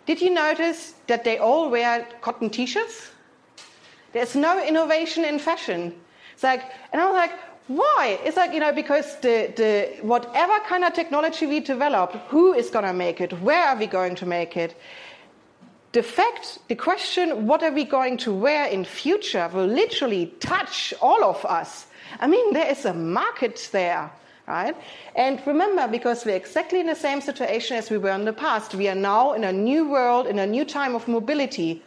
Did 0.04 0.20
you 0.20 0.28
notice 0.28 0.92
that 1.06 1.24
they 1.24 1.38
all 1.38 1.70
wear 1.70 2.06
cotton 2.20 2.50
t-shirts? 2.50 3.08
There's 4.12 4.34
no 4.34 4.62
innovation 4.62 5.24
in 5.24 5.38
fashion. 5.38 5.94
It's 6.34 6.42
like, 6.42 6.62
and 6.92 7.00
I 7.00 7.06
was 7.06 7.14
like, 7.14 7.32
why? 7.68 8.18
It's 8.24 8.36
like, 8.36 8.52
you 8.52 8.60
know, 8.60 8.72
because 8.72 9.18
the, 9.20 9.52
the, 9.56 9.96
whatever 10.02 10.58
kind 10.66 10.84
of 10.84 10.92
technology 10.92 11.46
we 11.46 11.60
develop, 11.60 12.12
who 12.28 12.52
is 12.52 12.68
going 12.68 12.84
to 12.84 12.92
make 12.92 13.20
it? 13.20 13.32
Where 13.40 13.64
are 13.64 13.76
we 13.76 13.86
going 13.86 14.14
to 14.16 14.26
make 14.26 14.56
it? 14.56 14.74
The 15.92 16.02
fact, 16.02 16.58
the 16.68 16.76
question, 16.76 17.46
what 17.46 17.62
are 17.62 17.72
we 17.72 17.84
going 17.84 18.16
to 18.18 18.32
wear 18.32 18.66
in 18.66 18.84
future 18.84 19.50
will 19.52 19.66
literally 19.66 20.26
touch 20.38 20.94
all 21.00 21.24
of 21.24 21.44
us. 21.44 21.86
I 22.20 22.28
mean, 22.28 22.52
there 22.52 22.70
is 22.70 22.84
a 22.84 22.94
market 22.94 23.68
there 23.72 24.10
right? 24.50 24.76
And 25.14 25.40
remember, 25.46 25.86
because 25.86 26.24
we're 26.24 26.34
exactly 26.34 26.80
in 26.80 26.88
the 26.88 26.94
same 26.94 27.20
situation 27.20 27.76
as 27.76 27.88
we 27.88 27.98
were 27.98 28.10
in 28.10 28.24
the 28.24 28.32
past, 28.32 28.74
we 28.74 28.88
are 28.88 28.96
now 28.96 29.32
in 29.32 29.44
a 29.44 29.52
new 29.52 29.88
world, 29.88 30.26
in 30.26 30.40
a 30.40 30.46
new 30.46 30.64
time 30.64 30.94
of 30.94 31.06
mobility. 31.06 31.82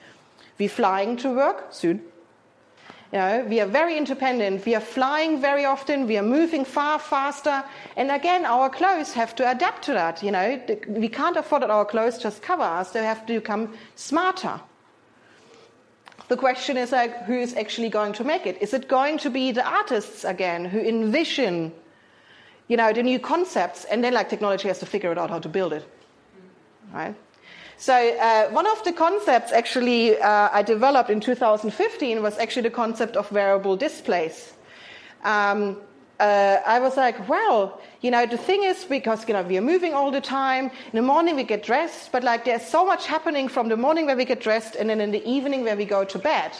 We're 0.58 0.70
flying 0.70 1.18
to 1.18 1.36
work 1.36 1.68
soon. 1.72 2.02
You 3.14 3.20
know, 3.20 3.46
we 3.48 3.62
are 3.62 3.68
very 3.68 3.96
independent. 3.96 4.66
We 4.66 4.74
are 4.74 4.82
flying 4.82 5.40
very 5.40 5.66
often. 5.66 6.08
We 6.08 6.18
are 6.18 6.24
moving 6.24 6.66
far 6.66 6.98
faster. 6.98 7.64
And 7.96 8.10
again, 8.10 8.44
our 8.44 8.72
clothes 8.72 9.14
have 9.14 9.36
to 9.36 9.52
adapt 9.52 9.84
to 9.84 9.94
that. 9.94 10.24
You 10.24 10.32
know, 10.32 10.60
we 10.88 11.08
can't 11.08 11.38
afford 11.38 11.62
that 11.62 11.70
our 11.70 11.86
clothes 11.86 12.18
just 12.18 12.42
cover 12.42 12.64
us. 12.64 12.90
They 12.90 13.04
have 13.04 13.24
to 13.28 13.40
become 13.40 13.78
smarter. 13.94 14.60
The 16.28 16.38
question 16.38 16.76
is 16.76 16.92
like, 16.92 17.26
who 17.26 17.36
is 17.36 17.54
actually 17.56 17.90
going 17.90 18.14
to 18.14 18.24
make 18.24 18.48
it? 18.48 18.60
Is 18.64 18.74
it 18.74 18.88
going 18.88 19.20
to 19.20 19.30
be 19.30 19.52
the 19.52 19.64
artists 19.64 20.24
again 20.24 20.66
who 20.66 20.80
envision 20.80 21.72
you 22.68 22.78
know, 22.78 22.92
the 22.94 23.04
new 23.04 23.20
concepts, 23.20 23.86
and 23.86 24.04
then 24.04 24.14
like 24.14 24.30
technology 24.30 24.68
has 24.70 24.80
to 24.80 24.86
figure 24.86 25.12
it 25.12 25.18
out 25.18 25.30
how 25.30 25.38
to 25.38 25.50
build 25.50 25.74
it, 25.74 25.86
right? 26.94 27.14
So 27.78 27.94
uh, 27.94 28.50
one 28.50 28.68
of 28.68 28.84
the 28.84 28.94
concepts 28.94 29.52
actually 29.52 30.20
uh, 30.20 30.50
I 30.52 30.62
developed 30.62 31.10
in 31.10 31.20
2015 31.20 32.22
was 32.22 32.38
actually 32.38 32.64
the 32.64 32.70
concept 32.70 33.16
of 33.16 33.32
wearable 33.32 33.76
displays. 33.76 34.54
Um, 35.24 35.78
uh, 36.20 36.62
I 36.66 36.80
was 36.80 36.96
like, 36.96 37.28
well, 37.28 37.82
you 38.02 38.12
know, 38.12 38.26
the 38.26 38.38
thing 38.38 38.64
is 38.64 38.86
because 38.86 39.28
you 39.28 39.34
know 39.34 39.42
we 39.42 39.58
are 39.58 39.62
moving 39.62 39.94
all 39.94 40.12
the 40.12 40.22
time. 40.22 40.66
In 40.66 40.94
the 40.94 41.02
morning 41.02 41.36
we 41.36 41.44
get 41.44 41.64
dressed, 41.64 42.12
but 42.12 42.24
like 42.24 42.46
there's 42.46 42.66
so 42.66 42.86
much 42.86 43.08
happening 43.08 43.48
from 43.48 43.68
the 43.68 43.78
morning 43.78 44.06
when 44.06 44.18
we 44.18 44.26
get 44.26 44.40
dressed, 44.40 44.76
and 44.76 44.90
then 44.90 45.02
in 45.02 45.12
the 45.12 45.28
evening 45.28 45.64
when 45.64 45.78
we 45.78 45.86
go 45.86 46.06
to 46.06 46.20
bed. 46.20 46.52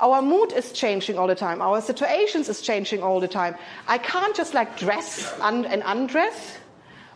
Our 0.00 0.22
mood 0.22 0.52
is 0.52 0.72
changing 0.72 1.18
all 1.18 1.26
the 1.26 1.34
time. 1.34 1.60
Our 1.60 1.80
situations 1.82 2.48
is 2.48 2.62
changing 2.62 3.02
all 3.02 3.20
the 3.20 3.28
time. 3.28 3.54
I 3.86 3.98
can't 3.98 4.34
just 4.34 4.54
like 4.54 4.78
dress 4.78 5.34
and 5.42 5.66
undress, 5.66 6.56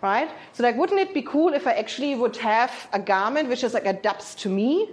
right? 0.05 0.31
So 0.53 0.63
like, 0.63 0.77
wouldn't 0.77 1.01
it 1.01 1.15
be 1.15 1.23
cool 1.23 1.55
if 1.55 1.67
I 1.67 1.73
actually 1.73 2.15
would 2.15 2.37
have 2.37 2.71
a 2.93 3.01
garment 3.01 3.49
which 3.49 3.65
is 3.65 3.73
like 3.73 3.87
adapts 3.87 4.35
to 4.43 4.51
me? 4.51 4.91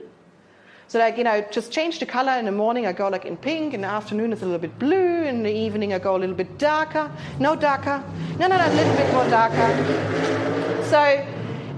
So 0.87 0.99
like, 0.99 1.17
you 1.17 1.25
know, 1.25 1.45
just 1.51 1.69
change 1.71 1.99
the 1.99 2.05
color. 2.05 2.31
In 2.39 2.45
the 2.45 2.51
morning 2.63 2.87
I 2.87 2.93
go 2.93 3.09
like 3.09 3.25
in 3.25 3.35
pink, 3.35 3.73
in 3.73 3.81
the 3.81 3.87
afternoon 3.87 4.31
it's 4.31 4.41
a 4.41 4.45
little 4.45 4.65
bit 4.67 4.79
blue, 4.79 5.23
in 5.23 5.43
the 5.43 5.53
evening 5.53 5.93
I 5.93 5.99
go 5.99 6.15
a 6.15 6.21
little 6.23 6.35
bit 6.35 6.57
darker. 6.57 7.11
No 7.39 7.57
darker. 7.57 8.01
No, 8.39 8.47
no, 8.47 8.57
no, 8.57 8.65
a 8.65 8.75
little 8.79 8.95
bit 8.95 9.13
more 9.13 9.29
darker. 9.29 9.67
So 10.93 11.01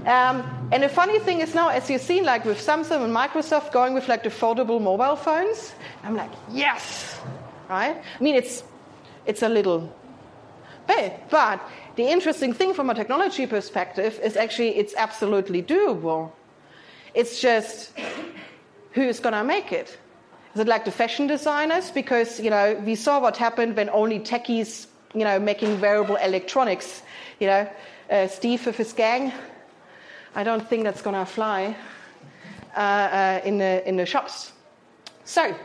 um, 0.06 0.68
and 0.70 0.82
the 0.82 0.88
funny 0.88 1.18
thing 1.18 1.40
is 1.40 1.54
now, 1.54 1.68
as 1.68 1.90
you've 1.90 2.02
seen, 2.02 2.24
like 2.24 2.44
with 2.44 2.58
Samsung 2.58 3.02
and 3.04 3.12
Microsoft 3.22 3.72
going 3.72 3.94
with 3.94 4.06
like 4.08 4.22
the 4.22 4.30
foldable 4.30 4.80
mobile 4.80 5.16
phones, 5.16 5.72
I'm 6.04 6.14
like, 6.14 6.30
yes, 6.50 7.20
right? 7.68 7.96
I 7.96 8.22
mean, 8.22 8.34
it's, 8.34 8.62
it's 9.26 9.42
a 9.42 9.48
little 9.48 9.92
bit, 10.86 11.20
but 11.30 11.60
the 11.96 12.04
interesting 12.04 12.52
thing 12.52 12.74
from 12.74 12.90
a 12.90 12.94
technology 12.94 13.46
perspective 13.46 14.18
is 14.22 14.36
actually 14.36 14.76
it's 14.76 14.94
absolutely 14.96 15.62
doable. 15.62 16.32
It's 17.14 17.40
just 17.40 17.92
who's 18.92 19.20
going 19.20 19.34
to 19.34 19.44
make 19.44 19.72
it? 19.72 19.98
Is 20.54 20.60
it 20.60 20.68
like 20.68 20.84
the 20.84 20.90
fashion 20.90 21.26
designers? 21.26 21.90
Because, 21.90 22.38
you 22.38 22.50
know, 22.50 22.74
we 22.84 22.94
saw 22.94 23.20
what 23.20 23.36
happened 23.36 23.76
when 23.76 23.90
only 23.90 24.20
techies, 24.20 24.86
you 25.12 25.24
know, 25.24 25.38
making 25.38 25.80
wearable 25.80 26.16
electronics, 26.16 27.02
you 27.40 27.48
know, 27.48 27.68
uh, 28.10 28.28
Steve 28.28 28.64
with 28.64 28.76
his 28.76 28.92
gang. 28.92 29.32
I 30.36 30.44
don't 30.44 30.68
think 30.68 30.84
that's 30.84 31.02
going 31.02 31.16
to 31.16 31.26
fly 31.26 31.76
uh, 32.76 32.78
uh, 32.78 33.40
in, 33.44 33.58
the, 33.58 33.88
in 33.88 33.96
the 33.96 34.06
shops. 34.06 34.52
So, 35.24 35.56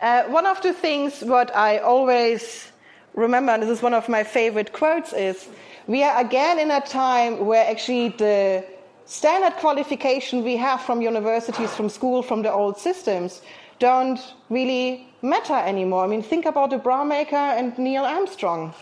uh, 0.00 0.24
one 0.24 0.46
of 0.46 0.60
the 0.62 0.72
things 0.72 1.22
what 1.22 1.54
I 1.54 1.78
always 1.78 2.71
remember, 3.14 3.52
and 3.52 3.62
this 3.62 3.70
is 3.70 3.82
one 3.82 3.94
of 3.94 4.08
my 4.08 4.24
favorite 4.24 4.72
quotes, 4.72 5.12
is 5.12 5.48
we 5.86 6.02
are 6.02 6.20
again 6.20 6.58
in 6.58 6.70
a 6.70 6.80
time 6.80 7.46
where 7.46 7.68
actually 7.68 8.10
the 8.10 8.64
standard 9.06 9.54
qualification 9.58 10.44
we 10.44 10.56
have 10.56 10.80
from 10.80 11.02
universities, 11.02 11.74
from 11.74 11.88
school, 11.88 12.22
from 12.22 12.42
the 12.42 12.52
old 12.52 12.78
systems 12.78 13.42
don't 13.78 14.34
really 14.48 15.08
matter 15.22 15.54
anymore. 15.54 16.04
I 16.04 16.06
mean, 16.06 16.22
think 16.22 16.46
about 16.46 16.70
the 16.70 16.78
bra 16.78 17.04
maker 17.04 17.34
and 17.34 17.76
Neil 17.78 18.04
Armstrong. 18.04 18.72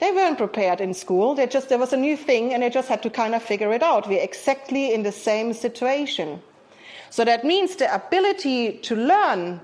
They 0.00 0.10
weren't 0.10 0.36
prepared 0.36 0.80
in 0.80 0.94
school. 0.94 1.36
They 1.36 1.46
just, 1.46 1.68
there 1.68 1.78
was 1.78 1.92
a 1.92 1.96
new 1.96 2.16
thing 2.16 2.52
and 2.52 2.62
they 2.62 2.70
just 2.70 2.88
had 2.88 3.02
to 3.04 3.10
kind 3.10 3.36
of 3.36 3.42
figure 3.42 3.72
it 3.72 3.84
out. 3.84 4.08
We're 4.08 4.20
exactly 4.20 4.92
in 4.92 5.04
the 5.04 5.12
same 5.12 5.52
situation. 5.52 6.42
So 7.10 7.24
that 7.24 7.44
means 7.44 7.76
the 7.76 7.94
ability 7.94 8.78
to 8.78 8.96
learn 8.96 9.60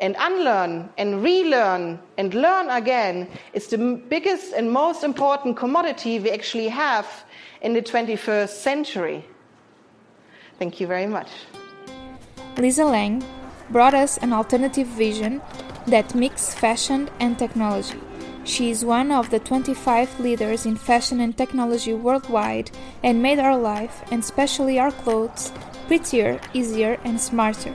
and 0.00 0.16
unlearn 0.18 0.88
and 0.98 1.22
relearn 1.22 1.98
and 2.18 2.34
learn 2.34 2.68
again 2.70 3.28
is 3.52 3.68
the 3.68 3.78
biggest 4.08 4.52
and 4.52 4.70
most 4.70 5.04
important 5.04 5.56
commodity 5.56 6.18
we 6.18 6.30
actually 6.30 6.68
have 6.68 7.06
in 7.62 7.72
the 7.72 7.82
21st 7.82 8.48
century. 8.48 9.24
Thank 10.58 10.80
you 10.80 10.86
very 10.86 11.06
much. 11.06 11.28
Lisa 12.56 12.84
Lang 12.84 13.24
brought 13.70 13.94
us 13.94 14.18
an 14.18 14.32
alternative 14.32 14.86
vision 14.86 15.40
that 15.86 16.14
mixes 16.14 16.54
fashion 16.54 17.10
and 17.20 17.38
technology. 17.38 17.98
She 18.44 18.70
is 18.70 18.84
one 18.84 19.10
of 19.10 19.30
the 19.30 19.38
25 19.38 20.20
leaders 20.20 20.66
in 20.66 20.76
fashion 20.76 21.20
and 21.20 21.36
technology 21.36 21.94
worldwide 21.94 22.70
and 23.02 23.22
made 23.22 23.38
our 23.38 23.56
life, 23.56 24.02
and 24.12 24.22
especially 24.22 24.78
our 24.78 24.92
clothes, 24.92 25.50
prettier, 25.86 26.38
easier, 26.52 27.00
and 27.04 27.18
smarter. 27.18 27.74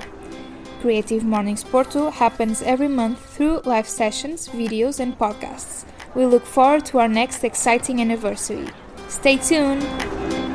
Creative 0.82 1.24
Mornings 1.26 1.64
Porto 1.64 2.10
happens 2.10 2.62
every 2.62 2.88
month 2.88 3.20
through 3.36 3.60
live 3.66 3.88
sessions, 3.88 4.48
videos, 4.48 5.00
and 5.00 5.18
podcasts. 5.18 5.84
We 6.16 6.26
look 6.26 6.46
forward 6.46 6.86
to 6.86 7.00
our 7.00 7.08
next 7.10 7.44
exciting 7.44 8.00
anniversary. 8.00 8.70
Stay 9.10 9.38
tuned! 9.38 10.49